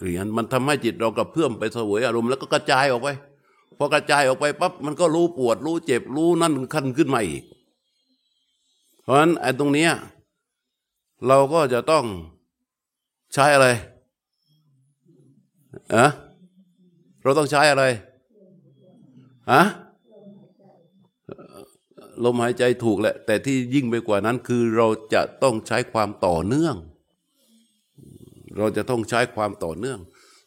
[0.00, 3.08] เหรียญมันทำให้จิตเรากระเพื่อมไปเสวยอารมณ์แล้วก็กระจายออกไป
[3.78, 7.42] พอกระจายออกไปปั๊บมันก็รู้ปวด รู้เจ็บรู้นั่นขั้นขึ้นมาอีก
[9.02, 9.92] เพราะฉะนั้นไอ้ตรงเนี้ย
[11.26, 12.04] เราก็จะต้อง
[13.34, 13.66] ใช้อะไร
[15.94, 16.06] อะ
[17.22, 17.84] เราต้องใช้อะไร
[19.52, 19.62] อะ
[22.24, 26.76] ลมหายใจถูกแหละ แต่ที่ยิ่งไปกว่านั้นคือเราจะต้องใช้ความต่อเนื่อง
[28.58, 29.98] เราจะต้องใช้ความต่อเนื่อง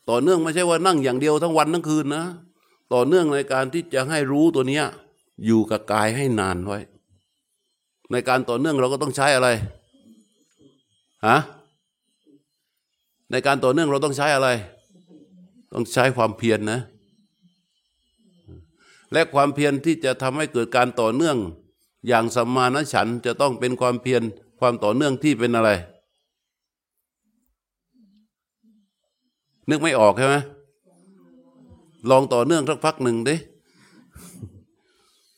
[0.10, 2.26] ต่อเนื่องไม่ใช่ว่านั่งอย่างเดียวทั้งวันทั้งคืนนะ
[2.94, 4.86] ต่อเนื่องในการที่จะให้รู้ตัวเนี้ย
[5.46, 6.80] อยู่กับกายให้นานไว้
[8.12, 9.50] ในการต่อเนื่องเราก็ต้องใช้อะไร
[11.28, 11.38] ฮะ
[13.32, 14.50] ในการต่อเนื่องเราต้องใช้อะไร
[15.74, 16.80] ต้องใช้ความเพียรนนะ
[19.14, 21.38] และความเพียรที่จะทำให้เกิดการต่อเนื่อง
[22.08, 24.22] อย่างสัมมาณฉันจะต้องเป็นความเพียร
[24.60, 25.70] ความต่อเนื่องที่เป็นอะไร
[29.70, 30.36] นึกไม่ออกใช่ไหม
[32.10, 33.36] ลองต่อเนื่องสักพักหนึ่งดิ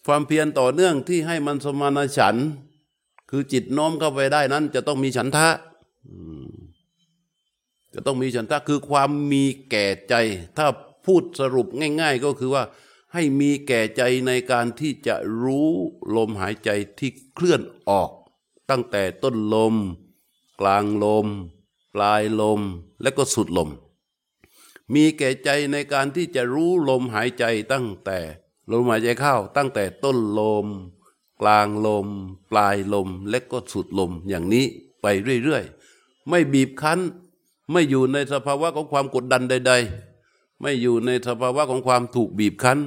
[0.05, 2.35] ความเพียรต่อเนื่องที่ให้มันสมานฉัน
[3.29, 5.49] คือจิตน้อมเข้าไปได้นั้น จะต้องมีฉันทะ
[7.93, 10.13] จะต้องมีฉันทะคือความมีแก่ใจ
[10.57, 10.67] ถ้า
[11.05, 11.67] พูดสรุป
[12.01, 12.63] ง่าย ๆ ก็คือว่า
[13.13, 15.69] ให้มีแก่ใจในการที่จะรู้
[16.15, 18.09] ลมหายใจที่เคลื่อนออก
[18.69, 19.75] ตั้งแต่ต้นลม
[20.61, 21.27] กลางลม
[21.93, 22.61] ปลายลม
[23.01, 23.69] และก็สุดลม
[24.93, 28.19] มีแก่ใจในการที่จะรู้ลมหายใจตั้งแต่
[28.71, 30.67] ลมหายใจเข้าตั้งแต่ต้นลม
[31.41, 32.07] กลางลม
[32.51, 34.65] ปลายลมและก็สุดลมอย่างนี้
[35.01, 35.05] ไป
[35.43, 36.99] เรื่อยๆ ไม่บีบคั้น
[37.71, 39.73] ไม่อยู่ในสภาวะของความกดดันใด
[40.17, 42.79] ๆ ไม่อยู่ในสภาวะของความถูกบีบคั้น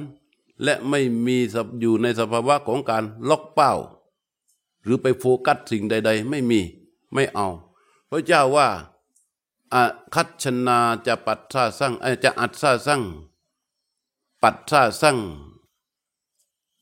[0.63, 1.37] และไม่มี
[1.81, 3.73] อยู่ในสภาวะของการล็อกเป้า
[4.83, 6.59] หรือไปโฟกัสสิ่งใด ๆ ไม่มี
[7.13, 7.47] ไม่เอา
[8.09, 8.67] พระเจ้าว่า
[9.73, 9.75] อ
[10.13, 13.01] คัตชนาจะปัดซาสั่งจะอัดซาสั่ง
[14.41, 15.17] ปัดซาสั่ง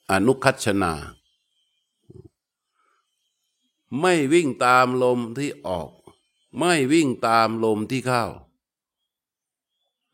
[0.09, 0.93] อนุคัตชนา
[3.99, 5.89] ไม่วิ่งตามลมที่ออก
[6.57, 8.23] ไม่วิ่งตามลมที่เข้า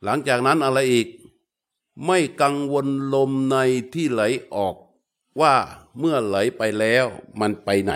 [0.04, 1.08] หลังจากนั้นอะไรอีก
[2.06, 3.56] ไม่กังวลลมใน
[3.94, 4.22] ที่ไหล
[4.56, 4.76] ออก
[5.40, 5.54] ว่า
[6.00, 7.06] เมื่อไหลไปแล้ว
[7.40, 7.94] มันไปไหน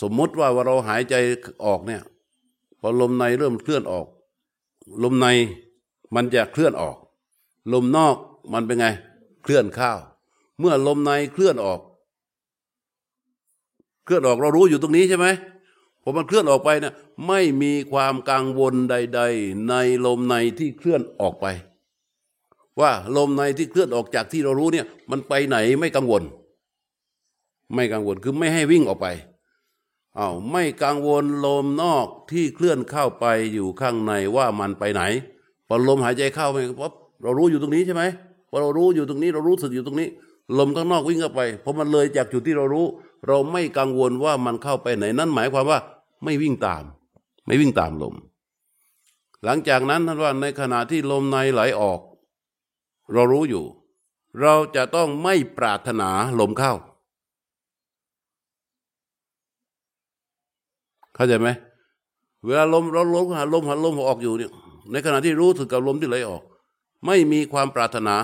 [0.00, 1.14] สมมติว่าเราหายใจ
[1.64, 2.02] ออกเนี่ย
[2.80, 4.06] พอลมในเริ่มเคลื่อนออก
[5.02, 5.26] ลมใน
[6.14, 6.96] มันจะเคลื่อนออก
[7.72, 8.16] ลมนอก
[8.52, 8.86] มันเป็นไง
[9.42, 9.90] เคลื่อนเข้า
[10.58, 11.80] เมื่อลมในเคลื่อนออก
[14.04, 15.26] เคลื่อนออกเรารู้อยู่ตรงนี้ใช่ไหม
[16.02, 16.94] พอมันเคลื่อนออกไปเนี่ย
[17.26, 19.74] ไม่มีความกังวลใด ๆ ใน
[20.06, 21.46] ลมในที่เคลื่อนออกไป
[22.80, 26.22] ว่าลมในที่เคลื่อนออกจากที่เรารู้เนี่ย มันไปไหนไม่กังวล
[27.74, 29.06] ไม่กังวลคือไม่ให้วิ่งออกไป
[30.18, 35.02] อา้าวไม่กังวลลมนอกที่เคลื่อนเข้าไปอยู่ข้างในว่ามันไปไหน
[35.66, 38.02] พอลมหายใจเข้าไปปั๊บเรารู้อยู่ตรงนี้ใช่ไหม
[38.50, 40.08] พอเรารู้อยู่ตรงนี้เรารู้สึกอยู่ตรงนี้
[40.58, 42.86] ลมข้างนอกวิ่งเข้าไปพอมันเลยจากจุดที่เรารู้
[43.26, 45.78] เราไม่กังวลว่ามันเข้าไปไหน นั่นหมายความว่า
[46.24, 46.82] ไม่วิ่งตาม
[47.46, 48.14] ไม่วิ่งตามลม
[49.44, 52.00] หลังจากนั้นท่านว่าในขณะที่ลมในไหลออก
[53.12, 53.64] เรารู้อยู่
[54.40, 56.72] เราจะต้องไม่ปรารถนาลมเข้า
[61.18, 61.48] เข้าใจไหม
[62.44, 64.52] เวลาลมเราลมหาลมหาลมออกอยู่เนี่ย
[64.90, 66.42] ในขณะที่รู้ถึงกับลมที่ไหลออก
[67.06, 68.14] ไม่มีความปรารถนา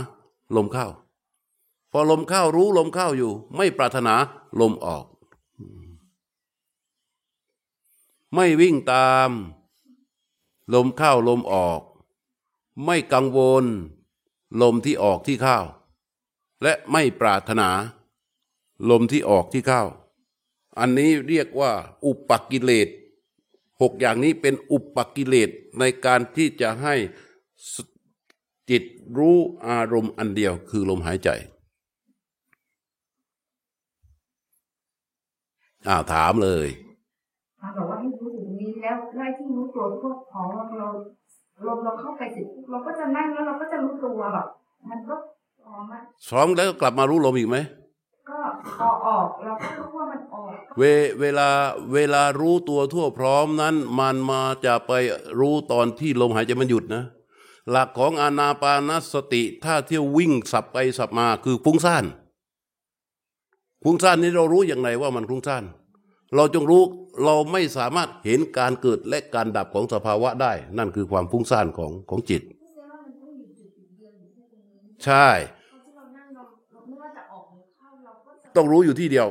[0.56, 0.86] ลมเข้า
[1.90, 4.14] พอลมเข้ารู้ลมเข้าอยู่ ไม่ปรารถนา
[4.60, 5.04] ลมออก
[8.34, 9.30] ไม่วิ่งตาม
[10.74, 11.80] ลมเข้าลมออก
[12.84, 13.64] ไม่กังวล
[14.62, 15.58] ลมที่ออกที่เข้า
[16.62, 17.68] และไม่ปรารถนา
[18.90, 19.82] ลมที่ออกที่เข้า
[20.78, 21.72] อันนี้เรียกว่า
[22.06, 22.88] อุปกิเลส
[23.82, 26.94] หกอย่างนี้เป็นอุปกิเลสในการที่จะให้
[28.70, 28.82] จิต
[29.16, 31.28] รู้อารมณ์อันเดียวคือลมหายใจ
[35.88, 36.68] อ้าวถามเลย
[37.76, 40.88] บอกว่าให้รู้สึกนี้แล้วไล่ที่รู้ตัวพวกของเราเรา
[41.64, 44.46] เราเราเข้าไปเสร็จเราก็จะนั่งแล้วเราก็จะรู้ตัวแบบ
[44.90, 45.14] มันก็
[45.62, 47.83] พร้อมอะซ้อมแล้วกลับมารู้ลมอีกไหมก็
[48.78, 50.82] พอออกเราก็รู้ว่ามันออกเว
[51.20, 51.48] เวลา
[51.94, 54.92] เวลารู้ตัวทั่วพร้อมนั้น มันมาจะไป
[55.38, 57.04] รู้ตอนที่ลมหายใจมันหยุดนะ
[57.70, 62.04] หลักของอานาปานสติถ้าเที่ยววิ่งสับไปสับมาคือฟุ้งซ่าน
[63.84, 65.64] ฟุ้งซ่านนี้เรารู้อย่างไรว่ามันฟุ้งซ่าน
[66.34, 66.82] เราจงรู้
[67.24, 72.42] เราไม่สามารถเห็นการเกิดและการดับของสภาวะได้ นั่นคือความฟุ้งซ่านของของจิต
[75.04, 75.28] ใช่
[78.56, 79.28] ต้องรู้อยู่ที่เดียว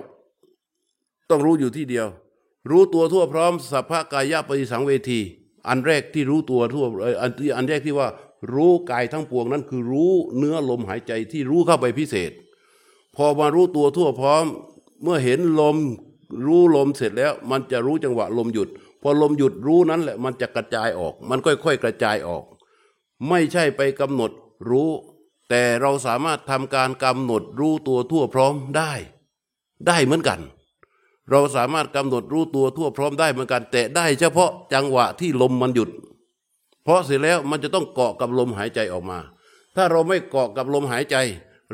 [1.29, 2.07] ต้องรู้อยู่ที่เดียว
[2.69, 5.19] รู้ตัวทั่วพร้อมสัพพะกายะปฏิสังเวที
[5.67, 6.85] อันแรกที่รู้ตัวทั่ว
[7.21, 8.07] อันที่อันแรกที่ว่า
[8.53, 12.31] รู้กายทั้งปวงนั้นคือรู้เนื้อลมหายใจที่รู้เข้าไปพิเศษ
[13.15, 14.45] พอมารู้ตัวทั่วพร้อม
[15.03, 15.77] เมื่อเห็นลม
[16.45, 18.69] รู้ลมเสร็จแล้ว มันจะรู้จังหวะลมหยุด
[19.01, 22.43] พอลมหยุดรู้นั้นแหละมันจะกระจายออก มันค่อยๆกระจายออก
[23.29, 24.31] ไม่ใช่ไปกำหนด
[24.69, 24.89] รู้
[25.49, 28.91] แต่เราสามารถทำการกำหนดรู้ตัวทั่วพร้อมได้
[29.87, 30.39] ได้เหมือนกัน
[31.31, 35.89] เราสามารถกำหนดรู้ตัวทั่วพร้อมได้เหมือนกัน แต่ได้เฉพาะจังหวะที่ลมมันหยุด
[36.83, 39.19] เพราะเสร็จแล้วมันจะต้องเกาะกับลมหายใจออกมา
[39.75, 41.15] ถ้าเราไม่เกาะกับลมหายใจ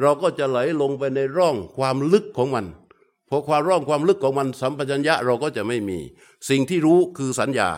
[0.02, 2.66] เราก็จะไหลลงไปในร่องความลึกของมัน
[3.30, 6.00] พอความร่องความลึกของมันสัมปชัญญะเราก็จะไม่มี
[6.50, 7.70] สิ่งที่รู้คือสัญญา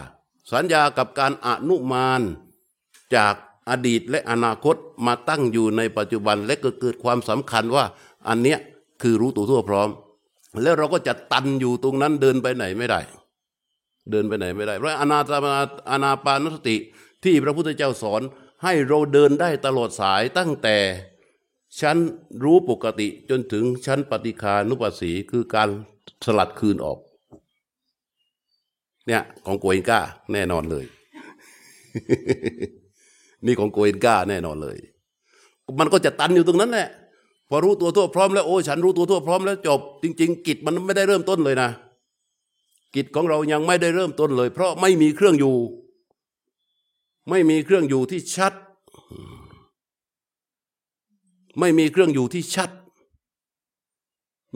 [0.51, 2.21] สัญญากับการอนุมาน
[3.15, 3.36] จาก
[3.71, 7.86] อดีตและอนาคตมาตั้งอยู่ในปัจจุบันและก็เกิดความสำคัญว่า
[8.27, 8.60] อันเนี้ย
[9.01, 9.89] คือรู้ตัวทั่วพร้อม
[10.63, 12.99] แล้วเราก็จะตันอยู่ตรงนั้นเดินไปไหนไม่ได้
[14.12, 15.39] เดินไปไหนไม่ได้เพราะอนาตา
[15.91, 16.75] อนาปานสติ
[17.23, 18.21] ที่พระพุทธเจ้าสอน
[18.63, 20.77] ให้เราเดินได้ตลอดสายตั้งแต่
[21.79, 21.97] ชั้น
[22.43, 25.69] รู้ปกติจนถึงชั้นปฏิคานุปัสสีคือการ
[26.25, 26.99] สลัดคืนออก
[29.07, 29.99] เนี่ยของโกเอนก้า
[30.34, 30.86] แน่นอนเลย
[33.45, 34.77] นี่ของโกเอนก้าแน่นอนเลย
[35.80, 36.88] มันก็จะตันอยู่ตรงนั้นแหละ
[37.49, 41.69] พอรู้ตัวทั่วพร้อมแล้วโอ้ฉันรู้ตัวทั่วพร้อมแล้วจบ จริง ๆ กิจมันไม่ได้เริ่มต้นเลยนะ
[42.95, 45.56] กิจของเรายังไม่ได้เริ่มต้นเลย เพราะไม่มีเครื่องอยู่
[47.30, 48.54] ไม่มีเครื่องอยู่ที่ชัด
[51.60, 52.69] ไม่มีเครื่องอยู่ที่ชัด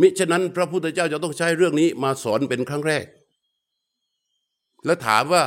[0.02, 3.06] มิฉะนั้นพระพุทธเจ้าจะต้องใช้เรื่องนี้มาสอนเป็นครั้งแรก
[4.86, 5.44] แล้วถามว่า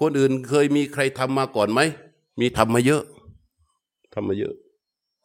[0.00, 1.80] คนอื่นเคยมีใครทำมาก่อนไหม
[2.40, 3.02] มีทำมาเยอะ
[4.14, 4.54] ทำมาเยอะ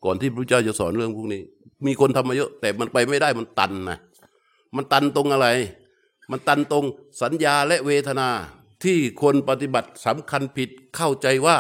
[0.04, 1.42] ก่อนที่พระเจ้าจะสอนเรื่องพวกนี้
[1.86, 3.98] มีคนทำมาเยอะ แต่มันไปไม่ได้มันตันนะ
[4.76, 5.48] มันตันตรงอะไร
[6.32, 6.86] มันตันตรง
[7.22, 8.30] สัญญาและเวทนา
[8.84, 11.58] ที่คนปฏิบัติสำคัญผิดเข้าใจว่า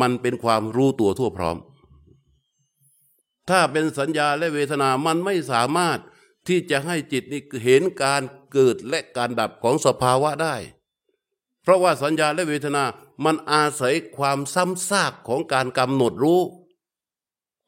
[0.00, 1.56] มันเป็นความรู้ตัวทั่วพร้อม
[3.50, 5.98] ถ้าเป็นสัญญาและเวทนามันไม่สามารถ
[6.48, 10.56] ที่จะให้จิตนี้เห็นการเกิดและการดับของสภาวะได้
[11.62, 12.84] เพราะว่าสัญญาและเวทนา
[13.24, 16.40] มันอาศัยความซ้ำซากของการกำหนดรู้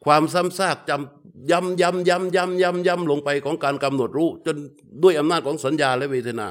[0.04, 4.56] ความซ้ำซากจำย้ำย้ำย้ำย้ำย้ำย้ำลงไปของการกำหนดรู้ จน
[5.02, 6.48] ด้วยอำนาจของสัญญาและเวทนา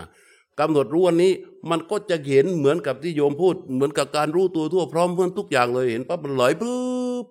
[0.59, 1.33] กำหนดรู้วันนี้
[1.69, 7.25] มันก็จะเห็นเหมือนกับที่โยมพูด เหมือนกับการรู้ตัวทั่วพร้อมเพื่อนทุกอย่างเลยเห็นปั๊บมันไหลปุ๊บ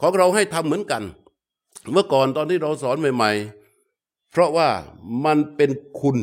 [0.00, 1.02] ของเราให้ทำเหมือนกัน
[1.92, 3.30] เมื่อก่อนตอนที่เราสอนใหม่
[3.82, 4.68] ๆ เพราะว่า
[5.24, 6.16] มันเป็นคุณ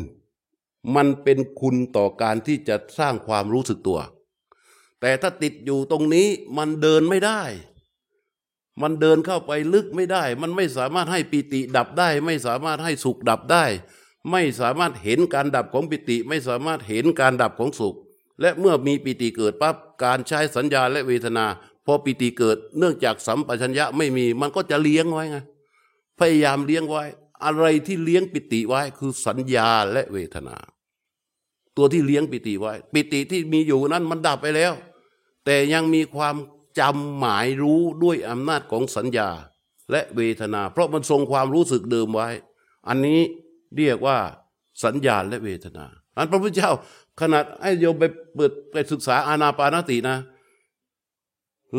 [0.95, 3.99] มันเป็นคุณต่อการที่จะสร้างความรู้สึกตัว
[5.01, 7.41] แต่ถ้าติดอยู่ตรงนี้มันเดินไม่ได้
[8.81, 13.65] มันเดินเข้าไปลึกไม่ได้ มันไม่สามารถให้ปิติดับได้ ไม่สามารถให้สุขดับได้
[14.31, 17.95] ไม่สามารถเห็นการดับของปิติ ไม่สามารถเห็นการดับของสุข
[18.41, 21.45] และเมื่อมีปิติเกิดปั๊บการใช้สัญญาและเวทนา
[21.85, 25.37] พอปิติเกิดเนื่องจากสัมปชัญญะไม่มีมันก็จะเลี้ยงไว้ไง
[26.19, 27.03] พยายามเลี้ยงไว้
[27.43, 30.57] อะไรที่เลี้ยงปิติไว้คือสัญญาและเวทนา
[31.77, 34.73] ตัวที่เลี้ยงปิติไว้ ปิติที่มีอยู่นั้นมันดับไปแล้ว
[35.45, 36.35] แต่ยังมีความ
[36.79, 39.29] จำหมายรู้ด้วยอำนาจของสัญญา
[39.91, 42.29] และเวทนา เพราะมันทรงความรู้สึกเดิมไว้
[42.87, 43.19] อันนี้
[43.77, 44.17] เรียกว่า
[44.83, 45.85] สัญญาและเวทนา
[46.17, 46.71] อันพระพุทธเจ้า
[47.21, 48.03] ขนาดให้โยมไป
[48.35, 50.17] เปิดไปศึกษาอานาปานตินะ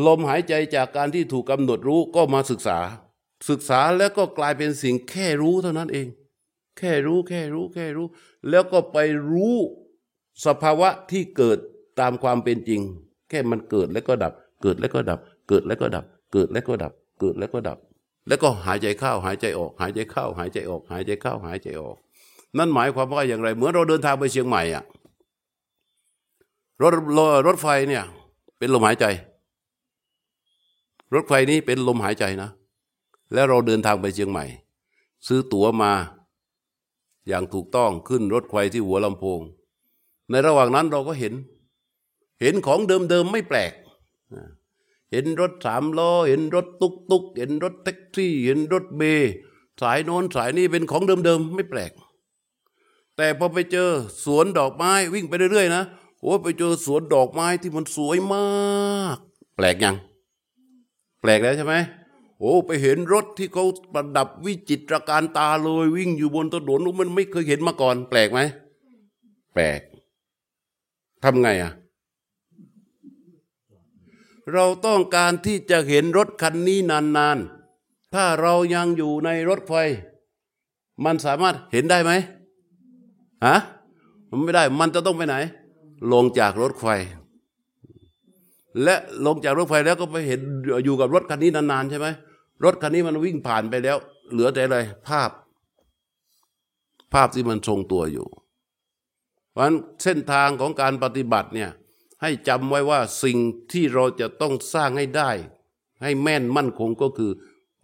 [0.06, 2.78] ลมหายใจจากการที่ถูกกำหนดรู้ก็มาศึกษา
[3.48, 6.08] ศึกษาแล้วก็กลายเป็นสิ่งแค่รู้เท่านั้นเอง
[6.78, 8.06] แค่รู้แค่รู้แค่รู้
[8.50, 8.98] แล้วก็ไป
[9.30, 9.56] รู้
[10.46, 11.58] สภาวะที่เกิด
[12.00, 12.80] ตามความเป็นจริง
[13.28, 17.78] แค่มันเกิดแล้วก็ดับ เกิดแล้วก็ดับ เกิดแล้วก็ดับ เกิดแล้วก็ดับ เกิดแล้วก็ดับ
[18.28, 21.96] แล้วก็หายใจเข้าหายใจออก หายใจเข้าหายใจออก หายใจเข้าหายใจออก
[22.58, 24.84] นั่นหมายความว่าอย่างไรเหมือนเราเดินทางไปเชียงใหม่อะ
[26.82, 26.92] รถ
[27.46, 28.04] รถไฟเนี่ย
[28.58, 29.06] เป็นลมหายใจ
[31.14, 32.50] รถไฟนี้เป็นลมหายใจนะ
[33.34, 34.44] แล้วเราเดินทางไปเชียงใหม่
[35.26, 35.92] ซื้อตั๋วมา
[37.28, 39.40] อย่างถูกต้องขึ้นรถไฟที่หัวลำโพง
[40.32, 41.34] ในระหว่างนั้นเราก็เห็น
[42.40, 43.72] เห็นของเดิมๆไม่แปลก
[45.10, 49.02] เห็นรถสามล้อ เห็นรถตุกตุกเห็นรถแท็กซี่ เห็นรถเบ
[49.80, 51.92] สายโน้นสายนี้เป็นของเดิมๆไม่แปลก
[53.16, 53.88] แต่พอไปเจอ
[54.24, 55.82] สวนดอกไม้วิ่งไปเรื่อยๆนะ
[56.20, 58.46] โอ้ไปเจอสวนดอกไม้ที่มันสวยมา
[59.16, 59.18] ก
[59.56, 59.96] แปลกยัง
[61.20, 61.74] แปลกแล้วใช่ไหม
[62.38, 68.40] โอ้ไปเห็นรถที่เขาประดับวิจิตรการตาเลยวิ่งอยู่บนถนนมันไม่เคยเห็นมาก่อน แปลกไหม
[69.54, 69.80] แปลก
[71.24, 71.72] ทำไงอะ
[74.52, 79.72] เราต้องการที่จะเห็นรถคันนี้นานๆ ถ้าเรายังอยู่ในรถไฟ
[81.04, 82.12] มันสามารถเห็นได้ไหม
[83.46, 83.56] ฮะ
[84.30, 85.36] มันไม่ได้ มันจะต้องไปไหน
[86.12, 86.86] ลงจากรถไฟ
[88.82, 88.94] และ
[89.26, 90.40] ลงจากรถไฟแล้วก็ไปเห็น
[90.84, 92.06] อยู่กับรถคันนี้นานๆใช่ไหม
[92.64, 93.96] รถคันนี้มันวิ่งผ่านไปแล้ว
[94.32, 95.30] เหลือแต่อะไรภาพ
[97.12, 98.26] ภาพที่มันทรงตัวอยู่
[99.52, 101.70] เพราะฉะนั้นเส้นทางของการปฏิบัติเนี่ย
[102.22, 103.38] ให้จำไว้ว่าสิ่ง
[103.72, 105.30] ที่เราจะต้องสร้างให้ได้
[106.02, 107.32] ให้แม่นมั่นคงก็คือ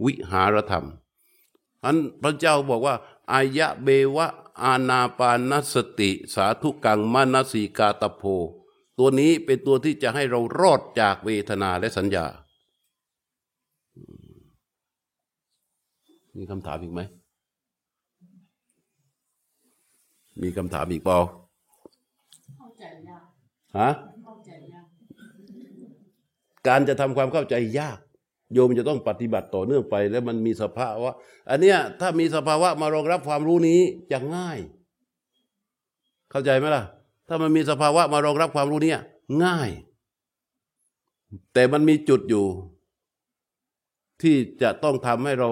[0.04, 0.87] วิหารธรรม
[1.85, 2.94] อันพระเจ้าบอกว่า
[3.33, 4.27] อายะเบวะ
[4.62, 8.23] อาณาปานสติ สาธุกังมานสีกาตโพ
[8.98, 12.27] ตัวนี้เป็นตัวที่จะให้เรารอดจากเวทนาและสัญญา
[16.37, 17.00] มีคำถามอีกไหม
[20.42, 21.19] มีคำถามอีกเปล่า
[23.81, 23.90] ฮะ
[26.68, 27.98] การจะทำความเข้าใจยาก
[28.54, 31.10] โยมจะต้องปฏิบัติต่อเนื่องไป แล้วมันมีสภาวะ
[31.50, 33.81] อันเนี้ยถ้ามีสภาวะมารองรับความรู้นี้
[34.12, 34.58] จะง่าย
[36.31, 36.85] เข้าใจไหมล่ะ
[37.29, 38.92] ถ้ามันมีสภาวะมารองรับความรู้นี้
[39.44, 39.70] ง่าย
[41.52, 42.46] แต่มันมีจุดอยู่
[44.22, 45.50] ที่จะต้องทำให้เรา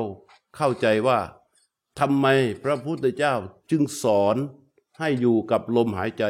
[0.57, 1.19] เข้าใจว่า
[2.01, 2.27] ทำไม
[2.65, 3.35] พระพุทธเจ้า
[3.71, 4.37] จึงสอน
[4.99, 6.25] ให้อยู่กับลมหายใจ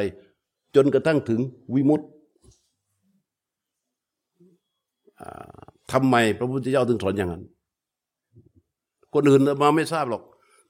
[0.77, 1.39] จนกระทั่งถึง
[1.73, 2.05] วิมุตติ
[5.91, 7.43] ทำไมพระพุทธเจ้าถึงสอนอย่างนั้น
[9.13, 10.23] คนอื่นมาไม่ทราบหรอก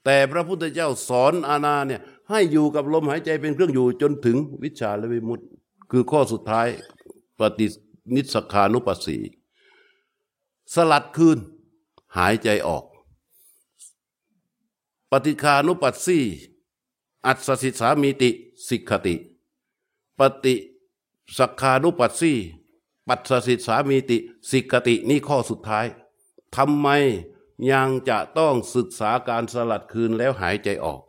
[0.06, 5.46] แต่พระพุทธเจ้าสอนอาณาเนี่ยให้อยู่กับลมหายใจเป็นเครื่องอยู่จนถึงวิชาและวิมุตติ
[5.92, 6.68] คือข้อสุดท้าย
[7.40, 7.68] ปฏิ
[8.16, 9.18] นิสขานุปัสสี
[10.74, 11.38] สลัดคืน
[12.18, 12.84] หายใจออก
[15.12, 16.20] ปฏิคานุปัสสี
[17.26, 18.30] อัศสิสามีติ
[18.68, 19.16] สิกขติ
[20.20, 20.56] ปฏิ
[21.38, 22.34] สักขานุปัสสี
[23.08, 24.18] ปัสสิสามีติ
[24.50, 25.86] สิกตินี่ข้อสุดท้าย
[26.56, 26.88] ทำไม
[27.72, 31.02] ยังจะต้องศึกษาการสลัดคืนแล้วหายใจออก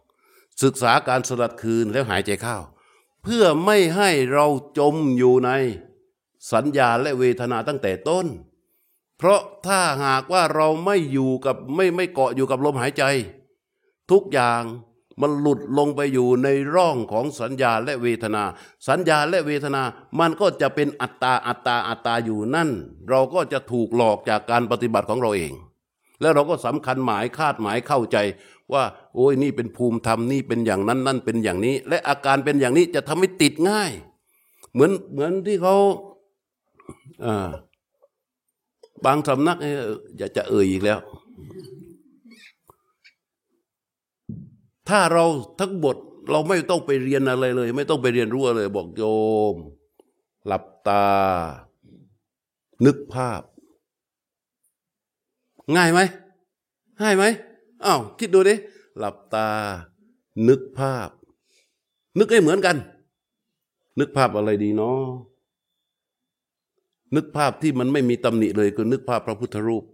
[0.63, 2.57] ศึกษาการสลัดคืนแล้วหายใจเข้า
[3.23, 4.47] เพื่อไม่ให้เรา
[4.79, 5.51] จมอยู่ใน
[6.53, 8.27] สัญญาและเวทนาตั้งแต่ต้น
[9.17, 13.05] เพราะถ้าหากว่าเราไม่อยู่กับไม่ไม่เกาะอยู่กับลมหายใจ
[14.11, 14.63] ทุกอย่าง
[15.21, 18.43] มันหลุดลงไปอยู่ในร่องของสัญญาและเวทนา
[18.89, 19.83] สัญญาและเวทนา
[20.19, 22.69] มันก็จะเป็นอัตตาอัตตาอัตตาอยู่นั่น
[23.11, 25.53] เราก็จะถูกหลอกจากการปฏิบัติของเราเอง
[26.21, 28.17] แล้วเราก็สำคัญหมายคาดหมายเข้าใจ
[28.73, 33.91] ว่า โอ้ยนี่เป็นภูมิธรรมนี่เป็นอย่างนั้นนั่นเป็นอย่างนี้ และอาการเป็นอย่างนี้จะทำให้ติดง่าย
[34.73, 35.77] เหมือนเหมือนที่เขา
[37.25, 37.49] อ่า
[39.05, 39.75] บางสำนักเนี่ย
[40.19, 40.99] อยากจะเอ่ยอีกแล้ว
[44.89, 45.25] ถ้าเรา
[45.61, 45.97] ทั้งบท
[46.31, 49.03] เราไม่ต้องไปเรียนอะไรเลย ไม่ต้องไปเรียนรู้อะไรเลยบอกโย
[49.55, 49.57] ม
[50.47, 51.07] หลับตา
[52.87, 53.43] นึกภาพ
[55.77, 56.01] ง่ายไหม
[57.03, 57.25] ง่ายไหม
[57.85, 58.55] อ้าวคิดดูดิ
[58.99, 59.49] หลับตา
[60.49, 61.09] นึกภาพ
[62.19, 62.77] นึกให้เหมือนกัน
[63.99, 65.03] นึกภาพอะไรดีเนาะ
[67.15, 69.85] นึกภาพที่มันไม่มีตำหนิเลยคือนึกภาพพระพุทธรูป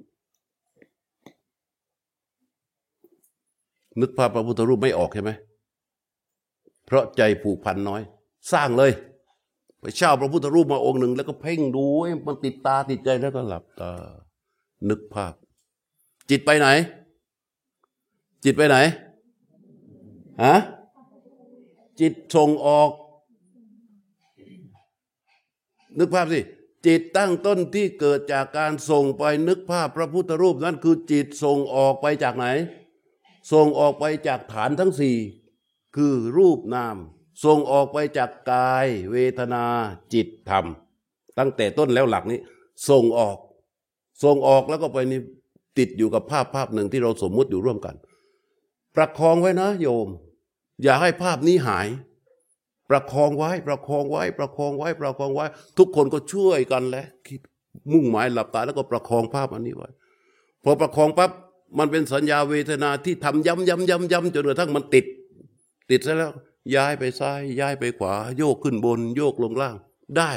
[4.01, 5.30] นึกภาพพระพุทธรูปไม่ออกใช่ไหม
[6.86, 8.03] เพราะใจผูกพันน้อย
[8.53, 8.92] สร้างเลย
[9.80, 11.84] ไปเช่าพระพุทธรูปมาองค์หนึ่ง แล้วก็เพ่งดู
[12.26, 13.92] มันติดตาติดใจแล้วก็หลับตา
[14.88, 15.34] นึกภาพ
[16.30, 16.68] จิตไปไหน
[18.45, 18.76] จิตไปไหน
[20.45, 20.55] ฮะ
[22.01, 22.90] จิตส่งออก
[25.99, 26.40] นึกภาพสิ
[26.86, 32.47] จิตตั้งต้นที่เกิดจากการส่งไปนึกภาพพระพุทธรูปนั่นคือจิตส่งออกไปจากไหน
[33.53, 35.16] ส่งออกไปจากฐานทั้งสี่
[35.97, 36.97] คือรูปนาม
[37.45, 39.64] ส่งออกไปจากกาย เวทนา
[40.12, 40.66] จิตธรรม
[41.38, 42.38] ตั้งแต่ต้นแล้วหลักนี้
[42.88, 43.38] ส่งออก
[44.24, 45.20] ส่งออกแล้วก็ไปนี่
[45.78, 47.95] ติดอยู่กับภาพภาพหนึ่งที่เราสมมุติอยู่ร่วมกัน
[48.97, 50.09] ประคองไว้นะโยม
[50.82, 51.88] อย่าให้ภาพนี้หาย
[52.90, 55.45] ประคองไว้ ประคองไว้ ประคองไว้ ประคองไว้
[55.78, 57.40] ทุกคนก็ช่วยกันแหละคิด
[57.92, 59.88] มุ่งหมายหลับตาแล้วก็ประคองภาพอันนี้ไว้
[60.64, 61.30] พอประคองปั๊บ
[61.78, 65.04] มันเป็นสัญญาเวทนาที่ทำย้ำย้ำย้ำย้ำจนกระทั่งมันติด
[65.90, 66.32] ติดซะแล้ว
[66.74, 69.76] ย้ายไปซ้ายย้ายไปขวา โยกขึ้นบน โยกลงล่าง
[70.16, 70.32] ได้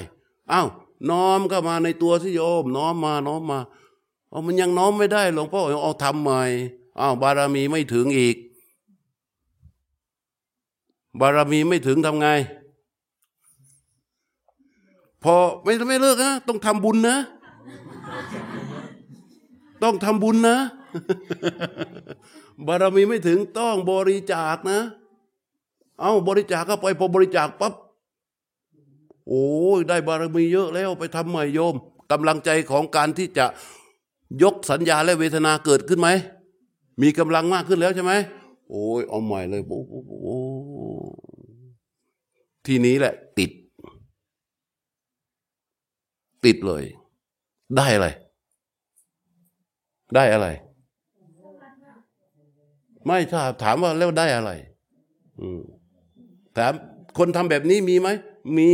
[0.51, 0.67] อ้าว
[1.09, 3.59] น้อมเข้ามาในตัวสิโยม น้อมมาน้อมมา
[4.29, 6.41] เอามันยังน้อมไม่ได้หลวงพ่อเอาทำใหม่
[6.99, 8.35] อ้าวบารมีไม่ถึงอีก
[11.19, 12.27] บารมีไม่ถึงทำไง
[15.23, 17.17] พอไม่ไม่เลิกนะต้องทำบุญนะ
[19.83, 20.57] ต้องทำบุญนะ
[22.67, 24.79] บารมีไม่ถึงต้องบริจาคนะ
[26.01, 27.73] เอาบริจาคเข้าไปพอบริจาคปั๊บ
[29.27, 31.75] โอ้ยได้บารมีเยอะแล้วไปทำใหม่โยม
[32.11, 33.45] กำลังใจของการที่จะ
[34.43, 36.09] ยกสัญญาและเวทนาเกิดขึ้นไหม
[37.01, 38.13] มีกำลังมากขึ้นแล้วใช่ไหม
[38.69, 40.13] โอ้ยเอาใหม่เลยโอ้โห
[42.65, 43.51] ทีนี้แหละ ติด
[46.45, 46.83] ติดเลย
[47.77, 48.07] ได้อะไร
[50.15, 50.47] ได้อะไร
[53.07, 54.51] ไม่ถ้าถามว่าแล้วได้อะไร
[55.39, 55.61] อืม
[56.57, 56.73] ถาม
[57.17, 58.09] คนทำแบบนี้มีไหม
[58.57, 58.71] มี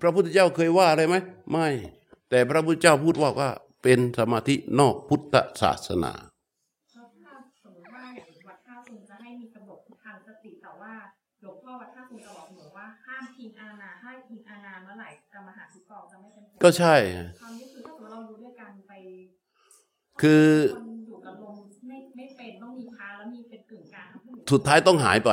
[0.00, 1.16] พระพุทธเจ้าเคยว่าอะไรไหม
[1.52, 1.68] ไม่
[2.30, 3.50] แต่พระพุทธเจ้าพูดว่าว่า
[3.82, 6.12] เป็นสมาธินอกพุทธศาสนา
[6.92, 10.92] ถ้าสมมติว่าอย่างวัดท่าซุงจะให้มีกำหนดทางสติแต่ว่า
[11.42, 16.94] หลวงพ่อวัดท่าซุงจะบอกเสมอว่าห้ามทิ้งอาณาถ้าทิ้งอาณาเมื่อไหร่กรรมหาทุกกองจะไม่เป็นผลก็ใช่
[17.40, 17.66] คราวนี้
[20.20, 20.44] คือ
[24.50, 25.30] สุดท้ายต้องหายไป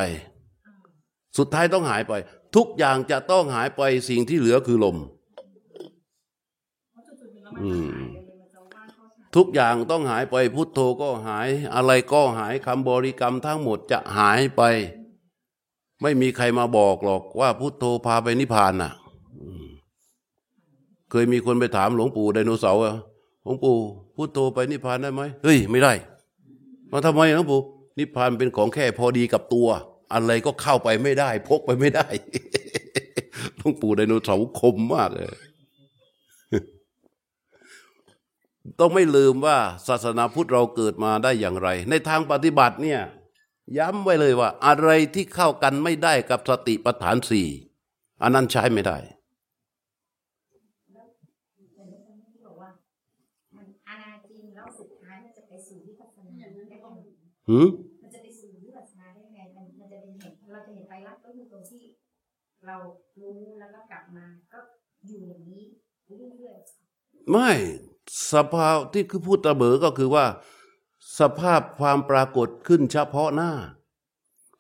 [1.37, 2.13] สุดท้ายต้องหายไป
[2.55, 4.97] ทุกอย่างจะต้องหายไปสิ่งที่เหลือคือลม
[6.91, 14.61] เพราะจุดๆหนึงแล้วมันจะหายไปเลยมันจะว่างเข้าฌานทุกอย่างต้องหายไปพุทโธก็หาย อะไรก็หายคำบริกรรมทั้งหมดจะหายไป
[16.01, 18.91] ไม่มีใครมาบอกหรอกว่าพุทโธพาไปนิพพานน่ะ
[21.11, 22.81] เคยมีคนไปถามหลวงปู่ไดโนเสาร์
[23.43, 23.75] หลวงปู่
[24.15, 25.93] พุทโธไปนิพพานได้ไหมเฮ้ย ไม่ได้
[26.91, 27.61] มาทำไมหลวงปู่
[27.97, 29.67] นิพพานเป็นของแค่พอดีกับตัว
[30.13, 35.27] อะไรก็เข้าไปไม่ได้ พกไปไม่ได้หลต้องปู่ไดโนเสาร์คมมากเลย
[38.79, 43.01] ต้องไม่ลืมว่าศาสนาพุทธเราเกิดมาได้อย่างไร ในทางปฏิบัติเนี่ย
[43.77, 47.47] ย้ำไว้เลยว่า อะไรที่เข้ากันไม่ได้กับสติปัฏฐานสี่
[48.21, 48.97] อันนั้นใช้ไม่ได้
[57.47, 57.86] ที่บอ
[67.31, 67.49] ไม่
[68.33, 70.25] สภาวะที่คือพูดตะเบอก็คือว่า
[71.19, 73.51] สภาพความปรากฏขึ้นเฉพาะหน้า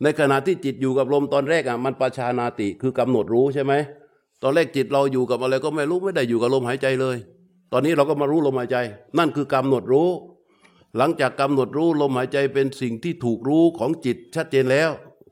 [0.01, 3.73] ในขณะที่จิตอยู่กับลมตอนแรกอะมันประชานาติคือกำหนดรู้ใช่ไหม
[4.43, 7.17] ตอนแรกจิตเราอยู่กับอะไรก็ไม่รู้ไม่ได้อยู่กับลมหายใจเลย
[7.71, 8.77] ตอนนี้เราก็มารู้ลมหายใจ
[9.17, 10.09] นั่นคือกำหนดรู้
[10.97, 14.89] หลังจากกำหนดรู้ลมหายใจเป็นสิ่งที่ถูกรู้ของจิตชัดเจนแล้ว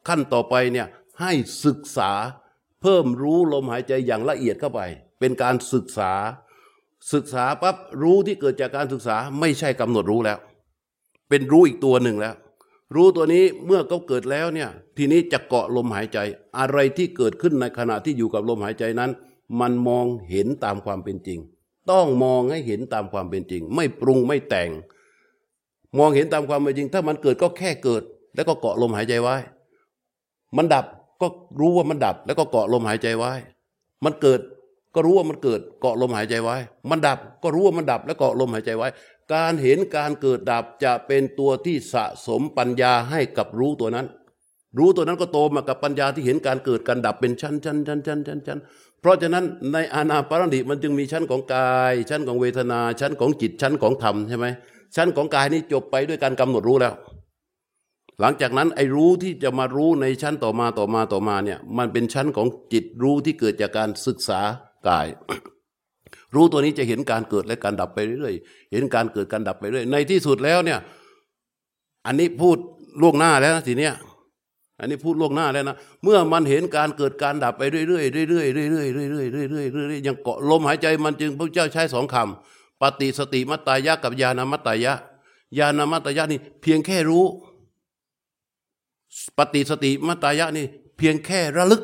[0.08, 0.88] ขั้นต่อไปเนี่ย
[1.22, 1.32] ให้
[1.66, 2.12] ศึกษา
[2.82, 4.82] เพิ่มรู้ลมหายใจอย่างละเอียดเข้าไป
[5.20, 6.12] เป็นการศึกษา
[7.14, 10.38] ศึกษาปั๊บรู้ที่เกิดจากการศึกษาไม่ใช่กำหนดรู้แล้ว
[11.30, 12.36] เป็นรู้อีกตัวหนึ่งแล้ว
[12.96, 16.18] รู้ตัวนี้เมื่อเขาเกิดแล้วเนี่ยทีนี้จะเกาะลมหายใจ
[16.60, 19.12] อะไรที่เกิดขึ้นในขณะที่อยู่กับลมหายใจนั้น
[19.60, 21.40] มันมองเห็นตามความเป็นจริง
[21.92, 24.70] ต้องมองให้เห็นตามความเป็นจริง ไม่ปรุงไม่แต่ง
[25.98, 28.04] มองเห็นตามความเป็นจริง ถ้ามันเกิดก็แค่เกิด
[28.36, 29.36] แล้วก็เกาะลมหายใจไว้
[30.58, 30.86] มันดับ
[31.22, 31.28] ก็
[31.60, 33.32] รู้ว่ามันดับ แล้วก็เกาะลมหายใจไว้
[34.04, 34.40] มันเกิด
[34.96, 36.56] ก็รู้ว่ามันเกิดเกาะลมหายใจไว้
[36.90, 38.88] มันดับก็รู้ว่ามันดับแล้วเกาะลมหายใจไว้
[39.34, 44.08] การเห็นการเกิดดับจะเป็นตัวที่สะสมปัญญาให้กับรู้ตัวนั้น
[44.78, 48.60] รู้ตัวนั้นก็โตมากับปัญญาที่เห็นการเกิดการดับเป็นชั้นชั้นชั้นชั้นชั้นชั้น
[49.02, 54.48] เพราะฉะนั้นในอานาปารณิมันจึงมีชั้นของกาย ชั้นของเวทนา ชั้นของจิตชั้นของธรรมใช่ไหม
[54.96, 56.94] ชั้นของกายนี่จบไปด้วยการกำหนดรู้แล้ว
[58.20, 64.42] หลังจากนั้นไอ้รู้ที่จะมารู้ในชั้นต่อมาต่อมาต่อมาเนี่ยมันเป็นชั้นของจิตรู้ที่เกิดจากการศึกษา
[64.88, 65.08] กาย
[66.36, 68.34] รู้ตัวนี้จะเห็นการเกิดและการดับไปเรื่อย
[68.72, 70.80] เห็นการเกิดการดับไปเรื่อยในที่สุดแล้วเนี่ย
[72.06, 72.58] อันนี้พูด
[73.02, 73.94] ล่วงหน้าแล้วทีเนี้ย
[74.80, 84.94] อันนี้พูดล่วงหน้าแล้วนะเมื่อมันเห็นการเกิดการดับไปเรื่อยๆเรื่อยๆเรื่อยเรื่อยเรื่อยเรื่อยๆยังเกาะลมหายใจมันจึงพระเจ้าใช้สองคำปฏิสติมัตตายะกับญาณมัตตายะ
[85.58, 87.26] ญาณมัตตายะนี่เพียงแค่รู้
[89.38, 90.66] ปฏิสติมัตตายะนี่
[90.98, 91.82] เพียงแค่ระลึก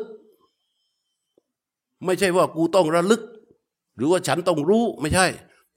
[2.05, 3.21] ไม่ใช่ว่ากูต้องระลึก
[3.95, 5.25] หรือว่าฉันต้องรู้ไม่ใช่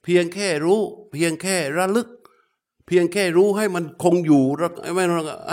[0.04, 0.80] เพียงแค่รู้
[1.12, 2.08] เพียงแค่ระลึก
[2.86, 5.04] เพียงแค่รู้ให้มันคงอยู่ระไม่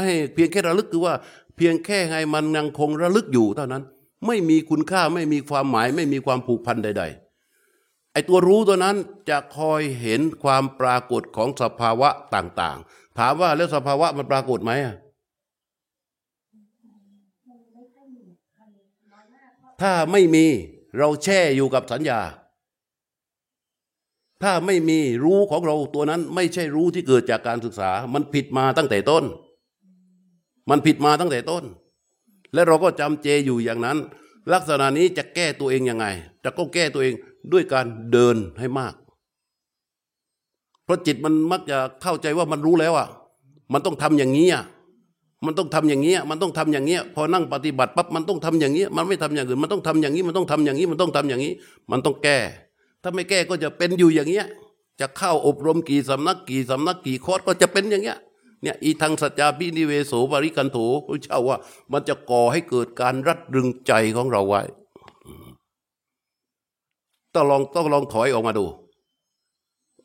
[0.06, 1.14] ให้เพียงแค่ระลึกคือว่า
[1.56, 3.84] เพียงแค่ให้มันยังคงระลึกอยู่เท่านั้น
[4.28, 7.04] ไม่มีคุณค่าไม่มีความหมาย ไม่มีความผูกพันใด
[7.58, 8.96] ๆไอ้ตัวรู้ตัวนั้น
[9.30, 14.96] จะคอยเห็นความปรากฏของสภาวะต่างๆ ถามว่าแล้วสภาวะมันปรากฏไหมอะ
[19.82, 20.46] ถ้าไม่มี
[20.98, 22.20] เราแช่อยู่กับสัญญา
[24.44, 29.24] ถ้าไม่มีรู้ของเราตัวนั้นไม่ใช่รู้ที่เกิดจากการศึกษา มันผิดมาตั้งแต่ต้น
[30.70, 31.64] มันผิดมาตั้งแต่ต้น
[32.54, 33.98] และเราก็จำเจอยู่อย่างนั้น
[34.54, 36.06] ลักษณะนี้จะแก้ตัวเองยังไง
[36.44, 37.14] จะก็แก้ตัวเอง
[37.52, 38.94] ด้วยการเดินให้มาก
[40.84, 43.08] เพราะจิตมันมักจะเข้าใจว่ามันรู้แล้วอะ
[43.74, 44.64] มันต้องทำอย่างนี้อะ
[45.46, 51.54] มันต้องทำอย่างเงี้ยมันต้องทำอย่างเงี้ยพอนั่งปฏิบัติปั๊บมันต้องทำอย่างเงี้ยมันไม่ทำอย่างอื่นมันต้องทำอย่างนี้มันต้องทำอย่างนี้มันต้องทำอย่างนี้
[51.92, 52.38] มันต้องแก้
[53.04, 54.46] ถ้าไม่แก้ก็จะเป็นอยู่อย่างเงี้ย
[55.00, 58.18] จะเข้าอบรมกี่สำนักกี่สำนักกี่คอร์สก็จะเป็นอย่างเงี้ย
[58.62, 61.58] เนี่ยอีทางสัจจาพินิเวโสบริกันโถพระเจ้าว่า
[61.92, 64.62] มันจะก่อให้เกิดการรัดรึงใจของเราไว้
[67.36, 68.66] ต้องลองต้องลองถอยออกมาดู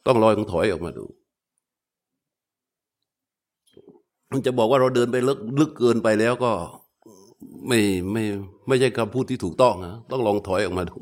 [0.07, 1.05] ต้องลองถอยออกมาดู
[4.31, 6.53] มันจะบอกว่าเราเดินไปลึกลึกเกินไปแล้วก็
[7.69, 7.81] ไม่
[8.13, 8.25] ไม่
[8.67, 10.99] ไม่ใช่คำพูดที่ถูกต้องนะต้องลองถอยออกมาดู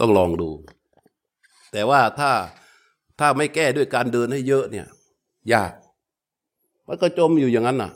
[0.00, 0.50] ต้องลองดู
[1.72, 2.30] แต่ว่าถ้า
[3.18, 4.86] ถ้าไม่แก้ด้วยการเดินให้เยอะเนี่ย
[5.52, 5.72] ยาก
[6.88, 7.90] มันก็จมอยู่อย่างนั้นน่ะ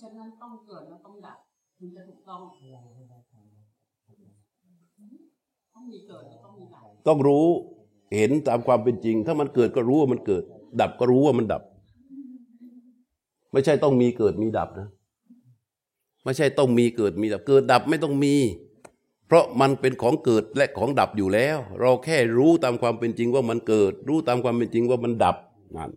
[0.00, 1.38] ฉะนั้นต้องเกิดแล้วต้องดับ
[1.78, 2.40] ถึงจะถูกต้อง
[5.74, 7.46] ต้องมีเกิดแล้วต้องมีดับต้องรู้
[8.16, 10.44] เห็นตามความเป็นจริง ถ้ามันเกิดก็รู้ว่ามันเกิด
[10.80, 11.62] ดับก็รู้ว่ามันดับ
[13.52, 14.88] ไม่ใช่ต้องมีเกิดมีดับนะ
[16.24, 18.34] ไม่ใช่ต้องมีเกิดมีดับ เกิดดับไม่ต้องมี
[19.26, 25.36] เพราะมันเป็นของเกิดและของดับอยู่แล้ว เราแค่รู้ตามความเป็นจริงว่ามันเกิด รู้ตามความเป็นจริงว่ามันดับ
[25.76, 25.90] นั่น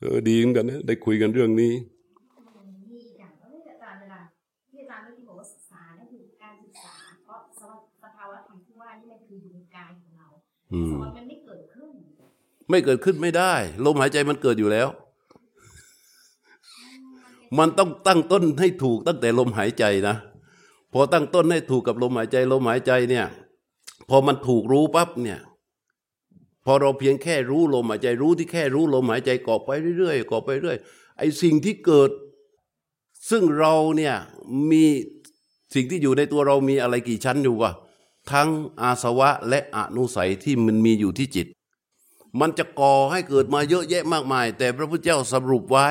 [0.00, 1.72] เออดีเหมือนกันนะได้คุยกันเรื่องนี้
[5.98, 7.40] มันคือการศึกษาเพราะ
[8.02, 10.28] สภาวะธรรมที่ว่านี่มันคืออยู่ในกายของเรา
[10.90, 11.92] สมมติมันไม่เกิดขึ้น
[12.70, 13.54] ไม่เกิดขึ้นไม่ได้
[13.86, 14.88] ลมหายใจมันเกิดอยู่แล้ว
[17.58, 20.16] มันต้องตั้งต้นให้ถูกตั้งแต่ลมหายใจนะ
[20.92, 23.26] พอตั้งต้นให้ถูกกับลมหายใจลมหายใจเนี่ย
[24.08, 25.40] พอมันถูกรู้ปั๊บเนี่ย
[26.64, 30.76] พอเราเพียงแค่รู้ลมหายใจรู้ที่แค่รู้ลมหายใจก่อไปเรื่อยๆก่อไปเรื่อย
[31.18, 32.10] ไอ้สิ่งที่เกิด
[33.30, 34.14] ซึ่งเราเนี่ย
[34.70, 34.84] มี
[35.74, 37.72] สิ่งที่อยู่ในตัวเรามีอะไรกี่ชั้นอยู่วะ
[38.32, 38.48] ทั้ง
[38.82, 41.46] อาสวะและอนุสัยที่มันมีอยู่ที่จิต
[42.40, 45.86] มันจะก่อให้เกิดมาเยอะแยะมากมาย แต่พระพุทธเจ้าสรุปไว้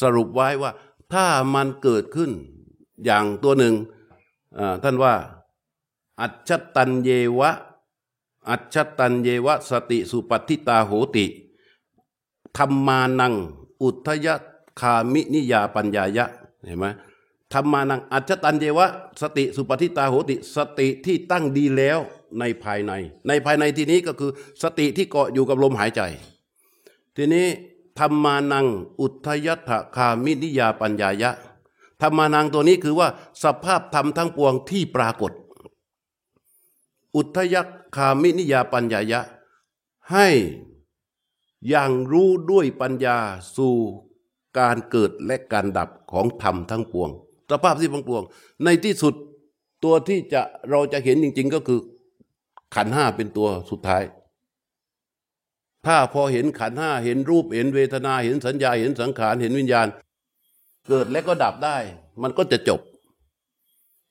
[0.00, 0.70] สรุปไว้ว่า
[1.12, 2.30] ถ้ามันเกิดขึ้น
[3.04, 3.74] อย่างตัวหนึ่ง
[4.82, 5.14] ท่านว่า
[6.20, 7.50] อัจฉตันเยวะ
[8.48, 11.26] อัจฉตันเยวะ สติสุปัฏฐิตาโหติ
[12.56, 13.34] ธรรมานัง
[13.82, 14.28] อุทย
[14.80, 16.24] คามินิยาปัญญายะ
[16.66, 16.86] เห็นไหม
[17.52, 18.86] ธรรมานังอัจฉตันเยวะ
[19.20, 21.98] สติสุปัฏฐิตาโหติ สติที่ตั้งดีแล้ว
[22.38, 22.92] ในภายใน
[23.28, 24.30] ในภายในที่นี้ก็คือ
[24.62, 26.00] สติที่เกาะอยู่กับลมหายใจ
[27.16, 27.46] ทีนี้
[27.98, 28.66] ธรรมานัง
[29.00, 31.30] อุทยถคามินิยาปัญญายะ
[32.02, 33.08] ธรรมานังตัวนี้คือว่า
[33.44, 35.32] สภาพธรรมทั้งปวงที่ปรากฏ
[37.16, 37.56] อุทย
[37.96, 39.20] คามินิยาปัญญายะ
[40.12, 40.28] ให้
[41.68, 43.16] อย่างรู้ด้วยปัญญา
[43.56, 43.74] สู่
[44.58, 47.10] การเกิดและการดับของธรรมทั้งปวง
[47.50, 48.22] สภาพที่ทั้งปวง
[48.64, 49.14] ในที่สุด
[49.84, 51.80] ตัวที่จะเราจะเห็นจริง ๆ ก็คือ
[52.74, 54.02] ขันห้าเป็นตัวสุดท้าย
[55.86, 59.86] ถ้าพอเห็นขันห้าเห็นรูปเห็นเวทนาเห็นสัญญาเห็นสังขารเห็นวิญญาณ
[60.88, 61.76] เกิดและก็ดับได้
[62.22, 62.80] มันก็จะจบ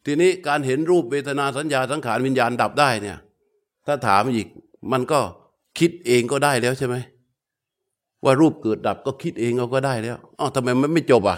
[0.06, 3.18] ทีนี้การเห็นรูปเวทนาสัญญาสังขารวิญญาณดับได้เนี่ย
[3.88, 4.48] ถ้าถามอีก
[4.92, 5.20] มันก็
[5.80, 6.96] คิดเองก็ได้แล้วใช่ไหม
[8.24, 11.38] ว่ารูปเกิดดับก็คิดเองเอาก็ได้แล้วอ้าวทำไมมันไม่จบอะ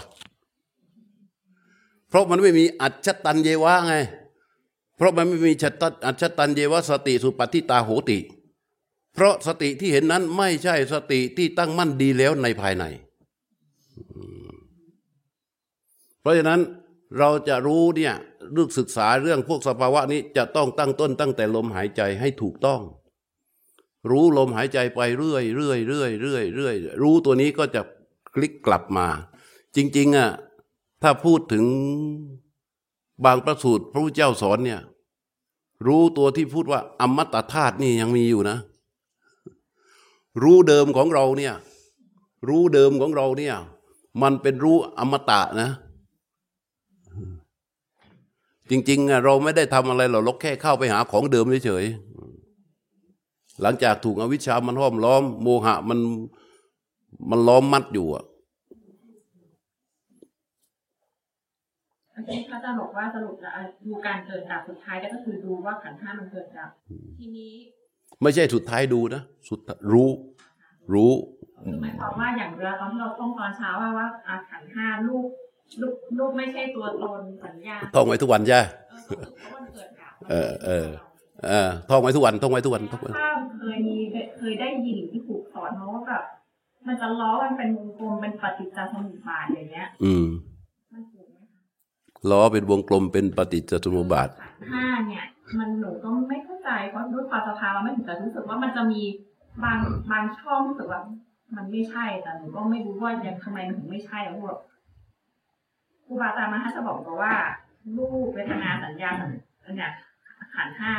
[2.08, 3.94] เพราะมันไม่มีอัจฉตันเยวะไง
[4.96, 8.18] เพราะมันไม่มีชัตตอัจตันเยวสติสุปฏิตาโหติ
[9.14, 12.84] เพราะสติที่เห็นนั้นไม่ใช่สติที่ตั้งมั่นดีแล้วในภายใน
[16.20, 16.60] เพราะฉะนั้น
[17.18, 18.14] เราจะรู้เนี่ย
[18.52, 22.80] เรื่องศึกษาเรื่องพวกสภาวะนี้จะต้องตั้งต้นตั้งแต่ลมหายใจให้ถูกต้อง
[24.10, 27.82] รู้ลมหายใจไปเรื่อยเรื่อยเรื่อยเรื่อยเรื่อยรู้ตัวนี้ก็จะ
[28.34, 29.06] คลิกกลับมา
[29.76, 30.30] จริง ๆอะ
[31.02, 31.64] ถ้าพูดถึง
[33.24, 34.80] บางประสูตรพระพุทธเจ้าสอนเนี่ย
[35.86, 38.58] รู้ตัวที่พูดว่า อมตะธาตุนี่ยังมีอยู่นะ
[40.42, 41.54] รู้เดิมของเราเนี่ย
[42.48, 43.54] รู้เดิมของเราเนี่ย
[44.22, 45.70] มันเป็นรู้อมตะนะ
[48.70, 55.98] จริงๆเราไม่ได้ทำอะไรหรอกเราแค่เข้าไปหาของเดิมเฉยๆหลังจากถูกอวิชชามันห้อมล้อม โมหะมัน
[57.30, 58.24] มันล้อมมัดอยู่อะ
[62.16, 66.70] เมื่อกี้พระอาจารย์บอกว่าสรุปแล้วอะดูการเกิดดับสุดท้ายก็คือดูว่าขันธ์ห้ามันเกิดดับ
[67.18, 67.52] ทีนี้
[68.22, 70.10] ไม่ใช่สุดท้ายดูนะสุดท้ายรู้
[70.92, 71.12] รู้
[71.82, 75.26] หมายความว่าอย่างเวลาตอนที่เราต้องตอนเช้าว่าว่าอาขันธ์ห้าลูก
[75.80, 80.88] ลูกลูกไม่ใช่ตัวตนสัญญาท่องไว้ทุกวันใช่ไหมเออก็คือเพราะมันเกิดดับเออเออ
[81.48, 83.96] เออท่องไว้ทุกวันท่องไว้ทุกวันท่องไว้ถ้าเคยมี
[84.38, 86.24] เคยได้ยินที่ถูกสอนมาว่าแบบ
[86.86, 90.26] มันจะล้อมันเป็นวงกลมเป็นปฏิจจสมุปบาทอย่างเงี้ย อืม
[90.92, 91.60] มันถูกไหมคะ
[92.30, 94.28] ล้อเป็นวงกลมเป็นปฏิจจสมุปบาท
[94.72, 95.24] ห้าเนี่ย
[95.58, 99.02] มันหนูก็ไม่เข้าใจเพราะด้วยความสภาวะไม่ถึงแต่รู้สึกว่ามันจะมี
[99.64, 99.78] บาง
[100.12, 101.00] บางช่องรู้สึกว่า
[101.56, 104.60] มันไม่ใช่แต่หนูก็ไม่รู้ว่ายังทำไมมันถึงไม่ใช่แล้วแบบ
[106.04, 107.34] ครูบาอาจารย์มาให้จะบอกว่า
[107.96, 109.30] รูปเวทนาสัญญาสัญ
[109.64, 109.92] อันเนี่ย
[110.54, 110.94] ขันห้า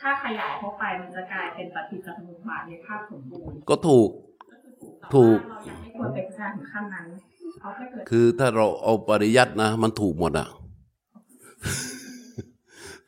[0.00, 4.10] ถ้าขยายเข้าไปมันจะกลายเป็นปฏิจจสมุปบาทในภาพสมบูรณ์ก็ถูก
[5.14, 7.06] ถูกเรายังไม่ควรไปพิจารณาถึงขั้นนั้น
[8.10, 10.48] คือถ้าเราเอาปริยัตินะ มันถูกหมดอะ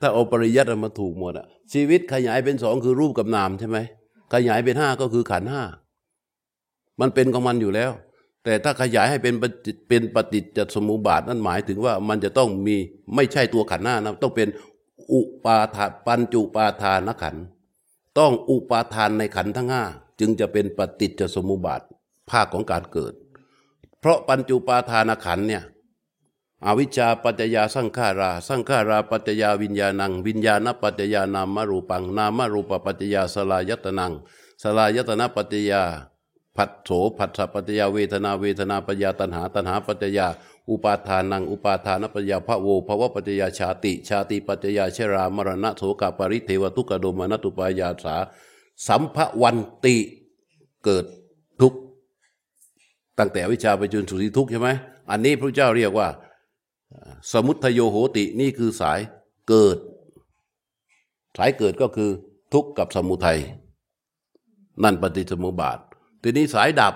[0.01, 3.79] ถ้าเอาปริยัติมันถูกหมดอะชีวิตขยายเป็นสองคือรูปกับนามใช่ไหม
[4.35, 5.63] ขยายเป็นห้าก็คือขันห้า
[7.01, 7.91] มันเป็นของมันอยู่แล้ว
[8.45, 12.77] แต่ถ้าขยายให้เป็นปฏิเป็นปฏิจจสมุปบาทนั่นหมายถึงว่ามันจะต้องมี
[13.15, 14.49] ไม่ใช่ตัวขันธ์ห้านะต้องเป็น
[15.13, 17.37] อุปาทานปัญจุปาทานขัน
[18.19, 19.85] ต้องอุปาทานในขันทั้งห้า
[20.21, 21.81] จึงจะเป็นปฏิจจสมุปบาท
[22.31, 23.13] ภาคของการเกิด
[24.01, 25.63] เพราะปัญจุปาทานขันเนี่ย
[26.67, 34.13] อวิชชาปัจจยาสังขารา สังขาราปัจจยาวิญญาณัง วิญญาณปัจจยานามรูปัง นามรูปปัจจยาสลายตนัง
[34.63, 35.83] สลายตนะปัจจยา
[36.57, 40.27] ผัสโสผัสสะปัจจยาเวทนาเวทนาปัจจยาตัณหาตัณหาปัจจยา
[40.71, 48.17] อุปาทานัง อุปาทานปัจจยาภโวภวะปัจจยาชาติ ชาติปัจจยาชรามรณะโสกปริเทวทุกขโดมนตุปายาสา
[48.87, 49.97] สัมภวันติ
[50.85, 51.05] เกิด
[51.61, 51.73] ทุก
[53.19, 54.69] ตั้งแต่วิชาไปจนสุดที่ทุกใช่ไหม
[55.11, 56.09] อันนี้พระเจ้าเรียกว่า
[57.33, 59.01] สมุทโยโหตินี่คือสาย
[59.49, 59.77] เกิด
[61.37, 62.11] สายเกิดก็คือ
[62.53, 63.39] ทุกข์กับสมุทัย
[64.83, 65.79] นั่นปฏิสมุบาท
[66.23, 66.95] ทีนี้สายดับ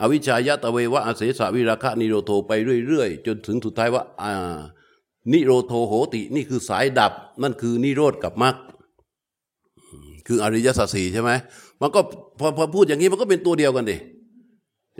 [0.00, 2.52] อวิชายะตะเววะอาเสสวิราคะนิโรโทไป
[2.86, 4.32] เรื่อยๆ จนถึงสุดท้ายว่าอ่า
[5.32, 7.12] นิโรโทโหตินี่คือสายดับ
[7.42, 8.56] นั่นคือนิโรธกับมรรค
[10.26, 11.30] คืออริยสัจสี่ใช่ไหม
[11.80, 12.00] มันก็
[12.38, 13.96] พอพอพูดอย่างนี้มันก็เป็นตัวเดียวกันดิ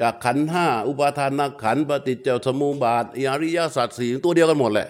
[0.00, 4.88] จากขันธ์ห้าอุปาทานขันธ์ปฏิจจสมุปบาทอริยสัจสี่ตัวเดียวกันหมดแหละ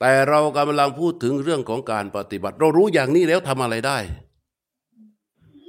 [0.00, 3.98] แต่เรากำลังพูดถึงเรื่องของการปฏิบัติ เรารู้อย่างนี้แล้วทำอะไรได้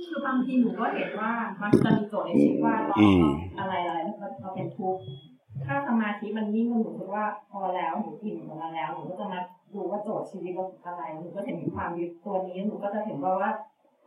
[0.10, 1.32] คือบางทีหนูก็เห็นว่า
[1.62, 3.26] มันจะมีโจทย์ในชีวิตว่าเราอืม
[3.60, 5.02] อะไรอะไรเราเราเป็นทุกข์
[5.66, 9.40] ถ้าสมาธิมันนิ่งหนูคิดว่าพอแล้วหนูอิ่มกับมันแล้วหนูก็จะมา
[9.74, 13.52] ดูว่าโจทย์ชีวิตเราคืออะไรหนูก็เห็นถึงความยึดตัวนี้หนูก็จะเห็นว่าว่า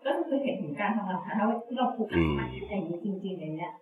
[0.05, 3.73] ก็คือเห็นถึงการทำงานถ้าที่เราผูกพันมันอย่างนี้จริงๆอย่างเนี้ย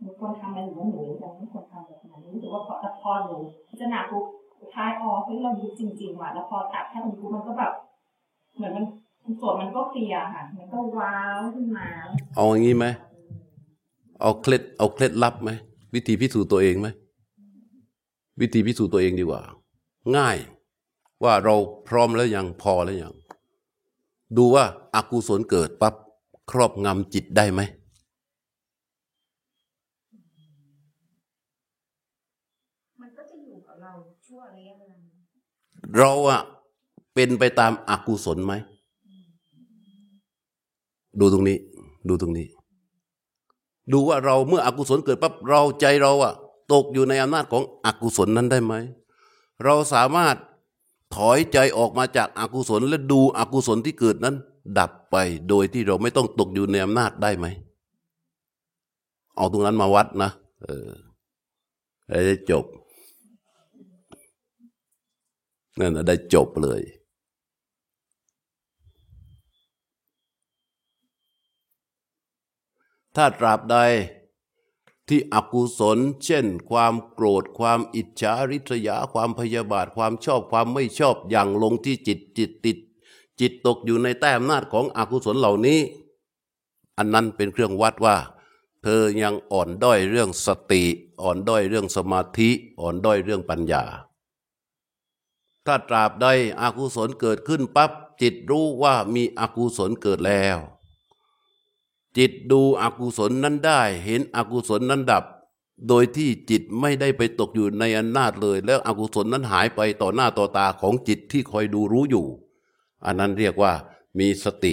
[0.00, 3.36] หนูควรทำมันหรือว่าหนูยังไม่ควรทำแบบนั้นรู้สึกว่าพอแต่พอหนู
[3.68, 4.24] พิจารณาปุ๊บ
[4.60, 7.72] สุดท้ายอ๋อเฮ้ยเรายึดจริงๆว่ะแล้วพอตัดแค่ตรงปุ๊บมันก็แบบ
[8.56, 8.80] เหมือนมั
[9.30, 11.86] นโจทย์มันก็เคลียร์ค่ะ มันก็ว้าวขึ้นมา
[12.36, 12.86] เอาอย่างนี้ไหม
[14.20, 15.50] เอาเคล็ดเอาเคล็ดลับไหม
[15.94, 16.88] วิธีพิสูจน์ตัวเองไหม
[18.40, 19.42] วิธีพิสูจน์ตัวเองดีกว่า
[20.16, 20.36] ง่าย
[21.24, 21.54] ว่าเรา
[21.88, 23.14] พร้อมแล้วยังพอแล้วยัง
[24.36, 24.64] ดูว่า
[24.94, 25.94] อากุศลเกิดปั๊บ
[26.50, 27.60] ครอบงำจิตได้ไหม
[33.00, 33.92] มันก็จะอยู่กับเรา
[34.26, 34.96] ชั่วระยะเวลา
[35.98, 36.40] เราอะ
[37.14, 38.54] เป็นไปตามอากุศลไหม
[41.20, 41.58] ดูตรงนี้
[42.08, 42.46] ดูตรงนี้
[43.92, 46.34] ดูว่าเราเมื่ออกุศลเกิดปั๊บเราใจเราอะ
[46.72, 48.74] ตกอยู่ในอำนาจของอกุศลนั้นได้ไหม
[49.64, 50.36] เราสามารถ
[51.14, 54.36] ถอยใจออกมาจากอากุศลและดูอกุศลที่เกิดนั้น
[54.78, 55.16] ดับไป
[55.48, 57.46] โดยที่เราไม่ต้องตกอยู่ในอำนาจได้ไหม
[59.36, 60.30] เอาตรงนั้นมาวัดนะ
[60.62, 60.90] เออ
[62.08, 62.64] แล้จะจบ
[65.78, 66.80] นั่นนะได้จบเลย
[73.16, 73.76] ถ้าตราบใด
[75.08, 82.78] ที่อกุศล เช่น ความโกรธ ความอิจฉาริษยา ความพยาบาท ความชอบความไม่ชอบอย่างลงที่จิตจิตติด
[83.40, 85.80] จิตตกอยู่ในแต้มนาจของอกุศลเหล่านี้
[86.98, 88.16] อันนั้นเป็นเครื่องวัดว่า
[88.82, 90.82] เธอยังอ่อนด้อยเรื่องสติ
[91.22, 92.50] อ่อนด้อยเรื่องสมาธิ
[92.80, 93.84] อ่อนด้อยเรื่องปัญญา
[95.66, 96.26] ถ้าตราบใด
[96.60, 97.90] อกุศลเกิดขึ้นปั๊บ
[98.22, 100.58] จิตรู้ว่ามีอกุศลเกิดแล้ว
[102.18, 105.24] จิตดูอกุศลนั้นได้ เห็นอกุศลนั้นดับ
[105.88, 112.26] โดยที่จิตไม่ได้ไปตกอยู่ในอำนาจเลย แล้วอกุศลนั้นหายไปต่อหน้าต่อตาของจิตที่คอยดูรู้อยู่
[113.04, 113.72] อันนั้นเรียกว่า
[114.18, 114.72] มีสติ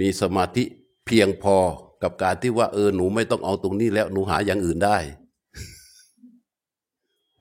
[0.00, 0.64] มีสมาธิ
[1.06, 1.56] เพียงพอ
[2.02, 4.98] กับการที่ว่าเออหนูไม่ต้องเอาตรงนี้แล้วหนูหาอย่างอื่นได้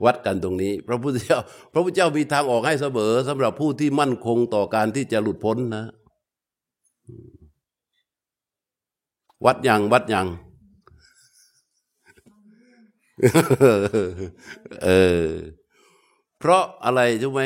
[0.04, 1.40] วัดกันตรงนี้ พระพุทธเจ้า
[1.74, 5.86] พระพุทธเจ้ามีทางออกให้เสมอสำหรับผู้ที่มั่นคงต่อการที่จะหลุดพ้นนะ
[9.46, 10.28] วัดยังวัดยัง
[14.84, 14.90] เอ
[15.28, 15.30] อ
[16.40, 17.42] เพราะอะไรใช่ไหม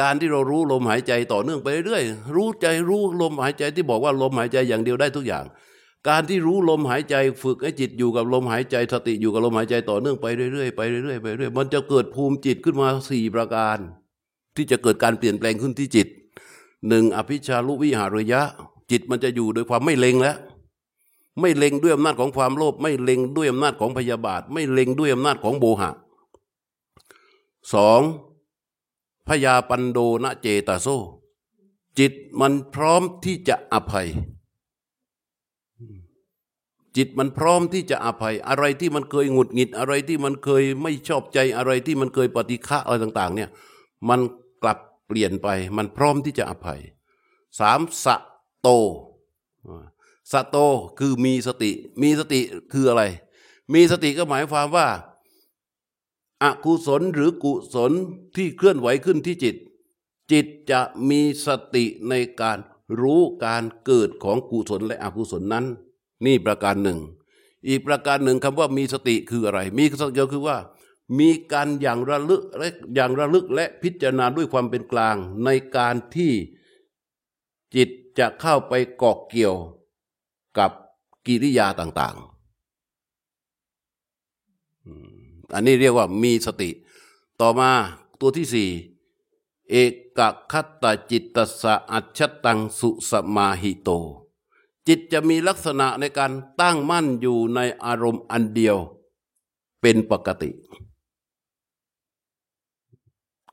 [0.00, 2.02] การที่เรารู้ลมหายใจต่อเนื่องไปเรื่อย
[2.36, 5.44] รู้ใจรู้ลมหายใจที่บอกว่าลมหายใจอย่างเดียวได้ทุกอย่าง
[6.08, 13.78] การที่รู้ลมหายใจฝึกให้จิตอยู่กับลมหายใจสติอยู่กับลมหายใจต่อเนื่องไปเรื่อยๆไปเรื่อยๆไปเรื่อยมันจะเกิดภูมิจิตขึ้นมาสี่ประการ
[14.56, 16.08] ที่จะเกิดการเปลี่ยนแปลงขึ้นที่จิต
[16.88, 18.40] หนึ่งอภิชาลุวิหารยะ
[18.90, 20.36] จิตมันจะอยู่โดยความไม่เล็งแล้ว
[21.40, 25.90] ไม่เล็งด้วยอำนาจของความโลภไม่เล็งด้วยอำนาจของพยาบาท ไม่เล็งด้วยอำนาจของโบหะ
[27.74, 28.00] สอง
[29.28, 30.86] พยาปันโดนะเจตาโซ
[31.98, 34.08] จิตมันพร้อมที่จะอภัย
[36.96, 43.50] จิตมันพร้อมที่จะอภัย อะไรที่มันเคยหงุดหงิด อะไรที่มันเคยไม่ชอบใจอะไรที่มันเคยปฏิฆะอะไรต่าง ๆ เนี่ย
[44.08, 44.20] มัน
[44.62, 46.80] กลับเปลี่ยนไป มันพร้อมที่จะอภัย
[47.60, 48.16] สามสะ
[48.60, 48.68] โต
[50.32, 50.56] สะโต
[50.98, 51.70] คือมีสติ
[52.02, 52.40] มีสติ
[52.72, 53.02] คืออะไร
[53.74, 54.88] มีสติก็หมายความว่า
[56.42, 57.92] อกุศลหรือกุศล
[58.36, 59.56] ที่เคลื่อนไหวขึ้นที่จิต
[60.32, 62.58] จิตจะมีสติในการ
[63.00, 65.64] รู้การเกิดของกุศลและอกุศลนั้น
[66.24, 66.98] นี่ประการหนึ่ง
[67.68, 70.56] อีกประการหนึ่งคำว่ามีสติคืออะไร มีสติก็คือว่า
[71.18, 76.32] มีการอย่างระลึกและอย่างระลึกและพิจารณาด้วยความเป็นกลางในการที่
[77.74, 79.56] จิตจะเข้าไปเกาะเกี่ยว
[80.58, 80.70] กับ
[81.26, 82.38] กิริยาต่างๆ
[85.54, 86.70] อันนี้เรียกว่ามีสติ
[87.40, 87.70] ต่อมา
[88.20, 88.68] ตัวที่สี่
[89.70, 89.74] เอ
[90.18, 90.20] ก
[90.52, 93.88] คัตตจิตตสะอัจฉตังสุสมาหิโต
[94.86, 98.76] จิตจะมีลักษณะในการตั้งมั่นอยู่ในอารมณ์อันเดียว
[99.80, 100.50] เป็นปกติ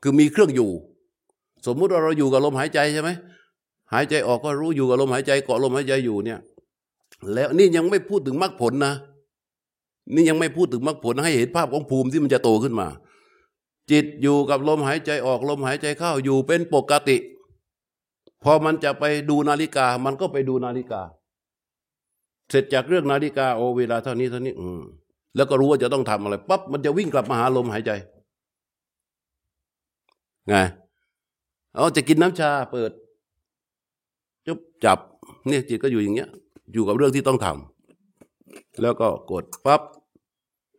[0.02, 0.70] คือมีเครื่องอยู่
[1.66, 3.10] สมมุติว่าเราอยู่กับลมหายใจใช่ไหม
[3.92, 6.40] หายใจออกก็รู้อยู่กับลมหายใจเกาะลมหายใจอยู่เนี่ย
[7.34, 8.94] แล้วนี่ยังไม่พูดถึงมรรคผลนะ
[10.14, 12.88] นี่ยังไม่พูดถึงมรรคผลให้เห็นภาพของภูมิที่มันจะโตขึ้นมา
[13.90, 17.16] จิตอยู่กับลมหายใจออกลมหายใจเข้าอยู่เป็นปกติ
[18.42, 21.02] พอมันจะไปดูนาฬิกา มันก็ไปดูนาฬิกา
[22.50, 24.80] เสร็จจากเรื่องนาฬิกาโอเวลาเท่านี้เท่านี้ อืม
[25.36, 27.90] แล้วก็รู้ว่าจะต้องทำอะไรปั๊บมันจะวิ่งกลับมาหาลมหายใจ
[30.48, 30.54] ไง
[31.74, 32.90] เอาจะกินน้ำชาเปิด
[34.46, 34.98] จุบจับ
[35.48, 36.30] เนี่ยจิตก็อยู่อย่างเงี้ย
[36.72, 39.82] อยู่กับเรื่องที่ต้องทำแล้วก็กดปั๊บ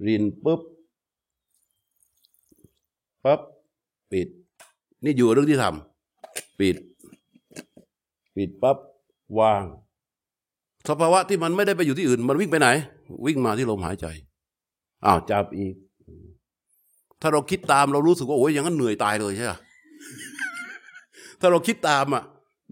[0.07, 0.61] รินปุ๊บ
[3.23, 3.39] ปั๊บ
[4.11, 4.27] ปิด
[5.03, 6.75] นี่อยู่กับเรื่องที่ทำปิด
[8.35, 8.77] ปิดปั๊บ
[9.39, 9.63] วาง
[10.89, 12.67] สภาวะที่มันไม่ได้ไปอยู่ที่อื่น มันวิ่งไปไหน
[13.25, 14.05] วิ่งมาที่ลมหายใจ
[15.05, 15.73] อ้าวจับอีก
[17.21, 19.53] ถ้าเราคิดตามเรารู้สึกว่าโอ้ยอย่างนั้นเหนื่อยตายเลยใช่ไหม
[21.39, 22.23] ถ้าเราคิดตามอะ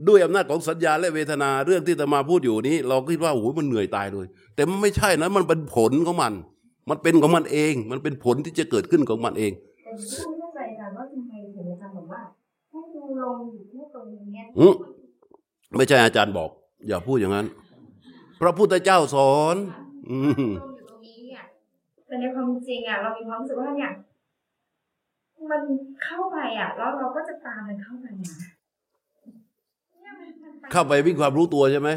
[0.08, 4.26] ด้วยอำนาจของสัญญาและเวทนาเรื่องที่จะมาพูดอยู่นี้ เราคิดว่าโอ้ยมันเหนื่อยตายเลย
[4.56, 6.34] แต่มันไม่ใช่นะมันเป็นผลของมัน
[6.89, 9.52] มันเป็นของมันเอง มันเป็นผลที่จะเกิดขึ้นของมันเอง
[9.84, 12.22] แต่หนูก็ไม่เข้าใจอาจารย์ว่าทำไมถึงอาจารย์บอกว่า
[12.72, 14.74] ให้ดูลงอยู่ที่ตรงนี้อืม
[15.78, 16.50] ไม่ใช่อาจารย์บอก
[16.88, 17.48] อย่าพูดอย่างนั้น
[18.41, 19.56] พระพุทธเจ้าสอน
[20.10, 20.18] อื
[20.50, 21.43] มลงอยู่ตรงนี้เนี่ย
[22.08, 23.91] แต่ในความจริงอะเรามีความรู้สึกว่าเนี่ย
[25.52, 25.62] มัน
[26.04, 28.36] เข้าไปอะ แล้วเราก็จะตามมันเข้าไปนะ
[30.02, 31.89] เนี่ยมันมันไป เข้าไปวิ่งความรู้ตัวใช่ไหม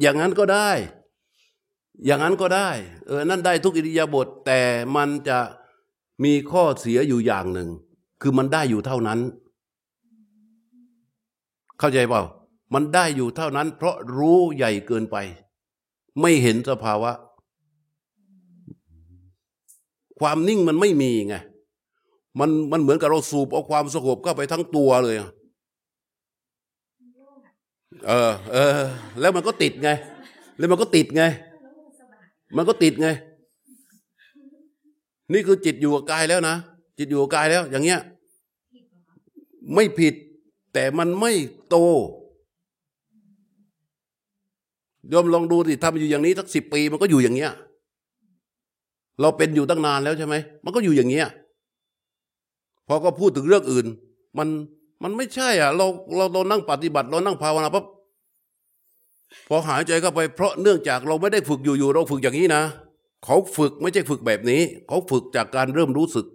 [0.00, 0.70] อย่างนั้นก็ได้
[2.04, 2.68] อย่างนั้นก็ได้
[3.06, 4.60] เออ นั่นได้ทุกอิริยาบถแต่
[4.96, 5.38] มันจะ
[6.24, 7.68] มีข้อเสียอยู่อย่างหนึ่ง
[8.22, 9.18] คือมันได้อยู่เท่านั้น
[11.78, 12.22] เข้าใจเปล่า
[12.74, 15.16] มันได้อยู่เท่านั้น เพราะรู้ใหญ่เกินไป
[16.20, 17.12] ไม่เห็นสภาวะ
[20.20, 21.36] ความนิ่งมันไม่มีไง
[22.38, 25.30] มันมันเหมือนกับเราสูบเอาความสงบเข้าไปทั้งตัวเลยอะ
[28.06, 28.80] เออ เออ
[29.20, 29.90] แล้วมันก็ติดไง
[30.58, 31.22] แล้วมันก็ติดไง
[32.56, 33.08] มันก็ติดไง
[35.32, 36.56] นี่คือจิตอยู่กับกายแล้วนะ
[36.98, 38.00] จิตอยู่กับกายแล้ว อย่างเงี้ย
[39.74, 40.14] ไม่ผิด
[40.72, 41.32] แต่มันไม่
[41.68, 41.76] โต
[45.08, 47.52] โยมลองดูสิทำอยู่อย่างนี้สักสิบปีมันก็อยู่อย่างเงี้ย
[49.20, 50.34] เราเป็นอยู่ตั้งนานแล้วใช่ไหม
[50.64, 51.28] มันก็อยู่อย่างเงี้ย
[52.88, 53.86] พอก็พูดถึงเรื่องอื่น
[54.38, 54.48] มัน
[55.02, 55.86] มันไม่ใช่อะเรา
[56.16, 57.84] เราเรานั่งปฏิบัติเรานั่งภาวนาปั๊บ
[59.48, 62.62] พอหายใจเข้าไปเพราะเนื่องจากเราไม่ได้ฝึกอยู่ๆเราฝึกอย่างนี้นะ
[63.24, 66.26] เขาฝึกไม่ใช่ฝึกแบบนี้ เขาฝึกจากการเริ่มรู้สึก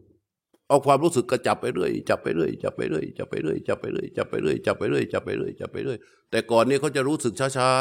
[0.69, 5.99] เอาความรู้สึกกระจับไปเรื่อยจับไปเรื่อยจับไปเรื่อยจับไปเรื่อยจับไปเรื่อยจับไปเรื่อยจับไปเรื่อยจับไปเรื่อยจับไปเรื่อย
[6.31, 7.71] แต่ก่อนนี้เขาจะรู้สึกช้า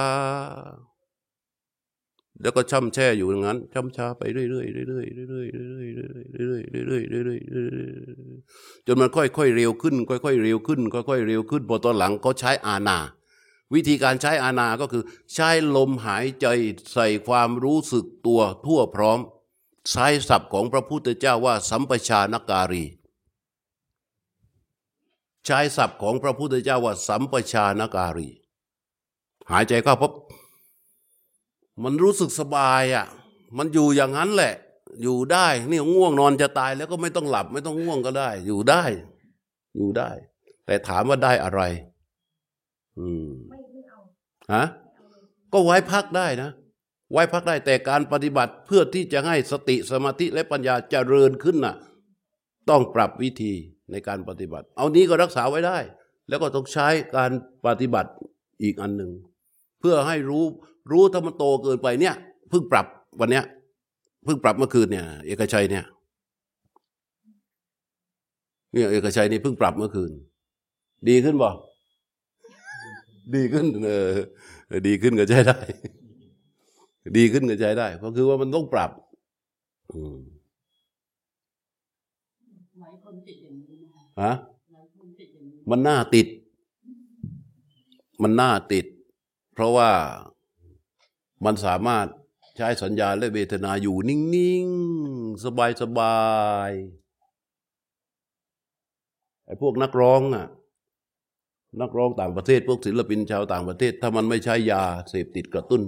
[0.88, 0.93] ๆ
[2.42, 8.40] แล้วก็ช่ำแช่อยู่อย่างนั้นช่ำช้าไปเรื่อยๆเรื่อยๆเรื่อยๆเรื่อยๆเรื่อยๆเรื่อยๆเรื่อยๆเรื่อยๆเรื่อยๆเรื่อย
[8.86, 12.98] จนมันค่อยๆเร็วขึ้น ค่อยๆเร็วขึ้น ค่อยๆเร็วขึ้นพอตอนหลังเขาใช้อานา
[13.74, 15.02] วิธีการใช้อานาก็คือ
[15.34, 16.46] ใช้ลมหายใจ
[16.92, 19.18] ใส่ความรู้สึกตัวทั่วพร้อม
[19.90, 22.84] ใช้ศัพท์ของพระพุทธเจ้าว่า สัมปชานการี
[25.46, 28.28] ใช้ศัพท์ของพระพุทธเจ้าว่า สัมปชานการี
[29.50, 30.10] หายใจเข้าพบ
[31.82, 33.06] มันรู้สึกสบายอะ
[33.58, 34.54] มันอยู่อย่างนั้นแหละ
[35.02, 38.82] อยู่ได้นี่ง่วงนอนจะตายแล้วก็ไม่ต้องหลับ ไม่ต้องง่วงก็ได้ อยู่ได้
[39.76, 40.10] อยู่ได้
[40.66, 41.60] แต่ถามว่าได้อะไร
[42.98, 43.28] อืม
[44.54, 44.64] ฮะ
[45.52, 46.50] ก็ไว้พักได้นะ
[47.12, 51.76] ไว้พักได้แต่การปฏิบัติเพื่อที่จะให้สติสมาธิและปัญญาเจริญขึ้นน่ะ
[52.70, 53.52] ต้องปรับวิธี
[53.90, 55.78] ในการปฏิบัติ เอานี้ก็รักษาไว้ได้
[56.28, 57.30] แล้วก็ต้องใช้การ
[57.66, 58.10] ปฏิบัติ
[58.62, 59.10] อีกอันหนึ่ง
[59.84, 60.44] พื่อให้รู้
[60.90, 62.14] รู้ถ้ามันโตเกินไปเนี่ย
[62.50, 62.86] เพิ่งปรับ
[63.20, 63.44] วันเนี้ย
[64.24, 65.84] เพิ่งปรับเมื่อคืนเนี่ย เอกชัยเนี่ย
[68.72, 70.12] เนี่ยเอกชัยนี่เพิ่งปรับเมื่อคืน
[71.08, 71.50] ดีขึ้นบ่
[73.34, 74.10] ดีขึ้นเออ
[74.68, 75.58] เออดีขึ้นก็ใช้ได้
[77.16, 78.90] ดีขึ้นก็ใช้ได้ เพราะคือว่ามันต้องปรับ
[79.92, 80.18] อืม
[82.80, 84.32] หลายคนติดอย่างนี้นะคะฮะ
[84.74, 86.26] หลายคนติดอย่างนี้มันน่าติด
[88.22, 88.86] มันน่าติด
[89.54, 89.90] เพราะว่า
[91.44, 92.06] มันสามารถ
[92.56, 94.66] ใช้สัญญาและเวทนาอยู่นิ่ง
[95.06, 95.44] ๆ
[95.80, 96.18] สบา
[96.68, 96.74] ยๆ
[99.46, 100.46] ไอ้พวกนักร้องน่ะ
[101.80, 105.82] นักร้องต่างประเทศพวกศิลปินชาวต่างประเทศ ถ้ามันไม่ใช้ยาเสพติดกระตุ้น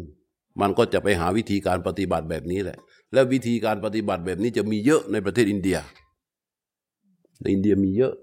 [0.60, 2.78] มันก็จะไปหาวิธีการปฏิบัติแบบนี้แหละ
[3.12, 5.78] และวิธีการปฏิบัติแบบนี้จะมีเยอะในประเทศอินเดีย
[7.40, 8.14] ในอินเดียมีเยอะ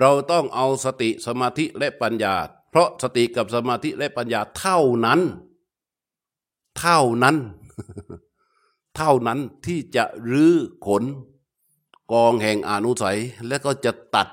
[0.00, 2.34] เราต้องเอาสติสมาธิและปัญญา
[2.74, 5.20] เพราะสติกับสมาธิและปัญญาเท่านั้น
[6.78, 7.36] เท่านั้น
[8.96, 10.54] เท่านั้นที่จะรื้อ
[10.86, 11.04] ขน
[12.12, 13.18] กองแห่งอนุสัย
[13.48, 14.28] และก็จะตัด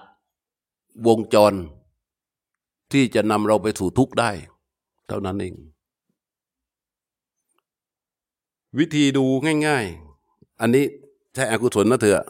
[1.07, 1.53] วงจร
[2.91, 4.31] ที่จะนำเราไปสู่ทุกข์ได้
[5.07, 5.55] เท่านั้นเอง
[8.79, 9.25] วิธีดู
[9.67, 9.85] ง่าย
[10.23, 10.85] ๆ อันนี้
[11.33, 12.25] ใช่อกุศลนะเถอะ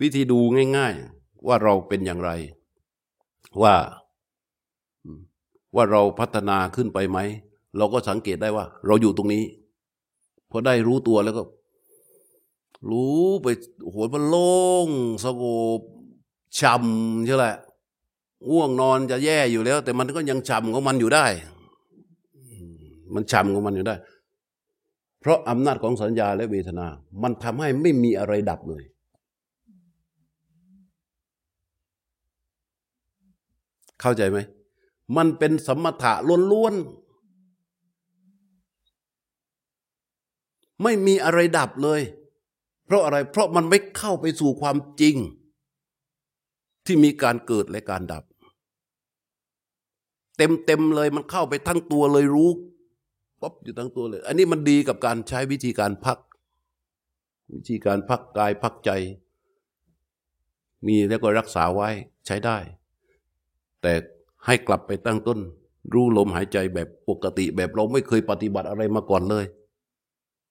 [0.00, 0.38] วิธีดู
[0.76, 2.30] ง่าย ๆ ว่าเราเป็นอย่างไร
[3.62, 3.74] ว่า
[5.74, 7.18] ว่าเราพัฒนาขึ้นไปไหม
[7.76, 9.44] เราก็สังเกตได้ว่า เราอยู่ตรงนี้
[10.50, 11.42] พอได้รู้ตัวแล้วก็
[12.90, 13.46] รู้ไป
[13.84, 14.52] โอ้โหมันโล่
[14.86, 14.88] ง
[15.24, 15.44] สง
[15.78, 15.80] บ
[16.58, 17.56] ช่ำใช่แหละ
[18.50, 21.26] ง่วงนอนจะแย่อยู่แล้ว แต่มันก็ยังช่ำของมันอยู่ได้
[23.14, 23.94] มมันช่ำของมันอยู่ได้
[25.20, 26.86] เพราะอำนาจของสัญญาและเวทนา
[27.22, 28.82] มันทำให้ไม่มีอะไรดับเลย
[34.00, 34.38] เข้าใจไหม
[35.16, 36.12] มันเป็นสมถะ
[36.52, 36.84] ล้วนๆ
[40.82, 42.00] ไม่มีอะไรดับเลย
[42.86, 45.16] เพราะอะไร เพราะมันไม่เข้าไปสู่ความจริง
[46.84, 48.24] ที่มีการเกิดและการดับ
[50.36, 52.50] เต็มเต็มๆเลยมันเข้าไปทั้งตัวเลยรู้
[53.40, 56.18] ป๊บอยู่ทั้งตัวเลย อันนี้มันดีกับการใช้วิธีการพัก
[57.54, 58.90] วิธีการพักกายพักใจ
[60.86, 61.88] มีแล้วก็รักษาไว้
[62.26, 62.58] ใช้ได้
[63.82, 63.92] แต่
[64.46, 65.38] ให้กลับไปตั้งต้น
[65.92, 69.44] รู้ลมหายใจแบบปกติแบบเราไม่เคยปฏิบัติอะไรมาก่อนเลย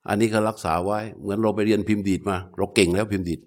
[0.07, 3.39] อันนี้ก็รักษาไว้ เหมือนเราไปเรียนพิมพ์ดีดมา เราเก่งแล้วพิมพ์ดีด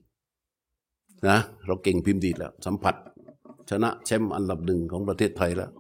[1.28, 2.94] นะเราเก่งพิมพ์ดีดแล้ว สัมผัส
[3.70, 5.70] ชนะแชมป์อันดับหนึ่งของประเทศไทยแล้ว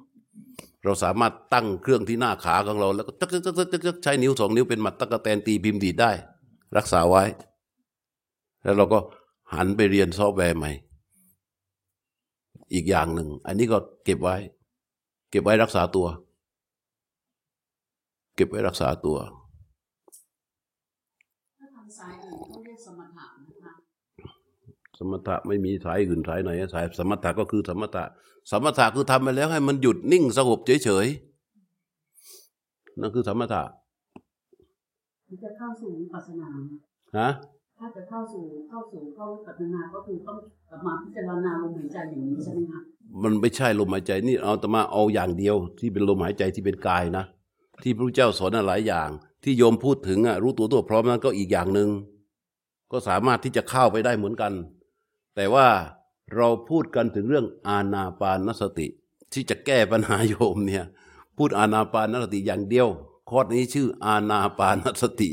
[0.84, 6.10] เราสามารถตั้งเครื่องที่หน้าขาของเราแล้วก็จักจักจักจักจักใช้นิ้วสองนิ้วเป็นหมัดตะกะแตนตีพิมพ์ดีดได้
[6.76, 7.24] รักษาไว้
[8.62, 8.98] แล้วเราก็
[9.54, 10.70] หันไปเรียนซอฟต์แวร์ใหม่
[12.72, 14.36] อีกอย่างหนึ่ง อันนี้ก็เก็บไว้
[15.36, 16.06] ก็บไว้รักษาตัว
[18.34, 19.16] เก็บไว้รักษาตัว
[21.58, 23.72] ถ้าทางซ้ายอื่นต้องเรียกสมถะนะคะ
[24.98, 28.04] สมถะไม่มีสายอื่นสายไหนสายสมถะก็คือสมถะ
[28.50, 33.62] สมถะคือทำไปแล้วให้มันหยุดนิ่งสงบเฉยๆนั่นคือสมถะ
[35.26, 36.48] ที่จะเข้าสู่วิปัสสนา
[37.18, 37.28] ฮะ
[37.78, 40.38] ถ้าจะเข้าสู่เข้าสู่เข้าวิปัสสนาก็คือต้อง
[40.70, 42.80] กลับมาพิจารณาลมหายใจอย่างนี้ใช่ไหมคะ
[43.22, 47.24] มันไม่ใช่ลมหายใจนี่เอาแต่มาเอาอย่างเดียว ที่เป็นลมหายใจที่เป็นกายนะ
[47.82, 49.08] ที่พระพุทธเจ้าสอนน่ะหลายอย่าง
[49.44, 51.88] ที่โยมพูดถึงอะรู้ตัวตัวพร้อมนั้นก็อีกอย่างหนึ่ง
[52.92, 54.52] ก็สามารถที่จะเข้าไปได้เหมือนกัน
[55.36, 55.68] แต่ว่า
[56.36, 58.86] เราพูดกันถึงเรื่องอาณาปานสติ
[59.32, 60.84] ที่จะแก้ปัญหาโยมเนี่ย
[61.36, 62.88] พูดอาณาปานสติอย่างเดียว
[63.30, 65.30] คอร์สนี้ชื่ออาณาปานสติ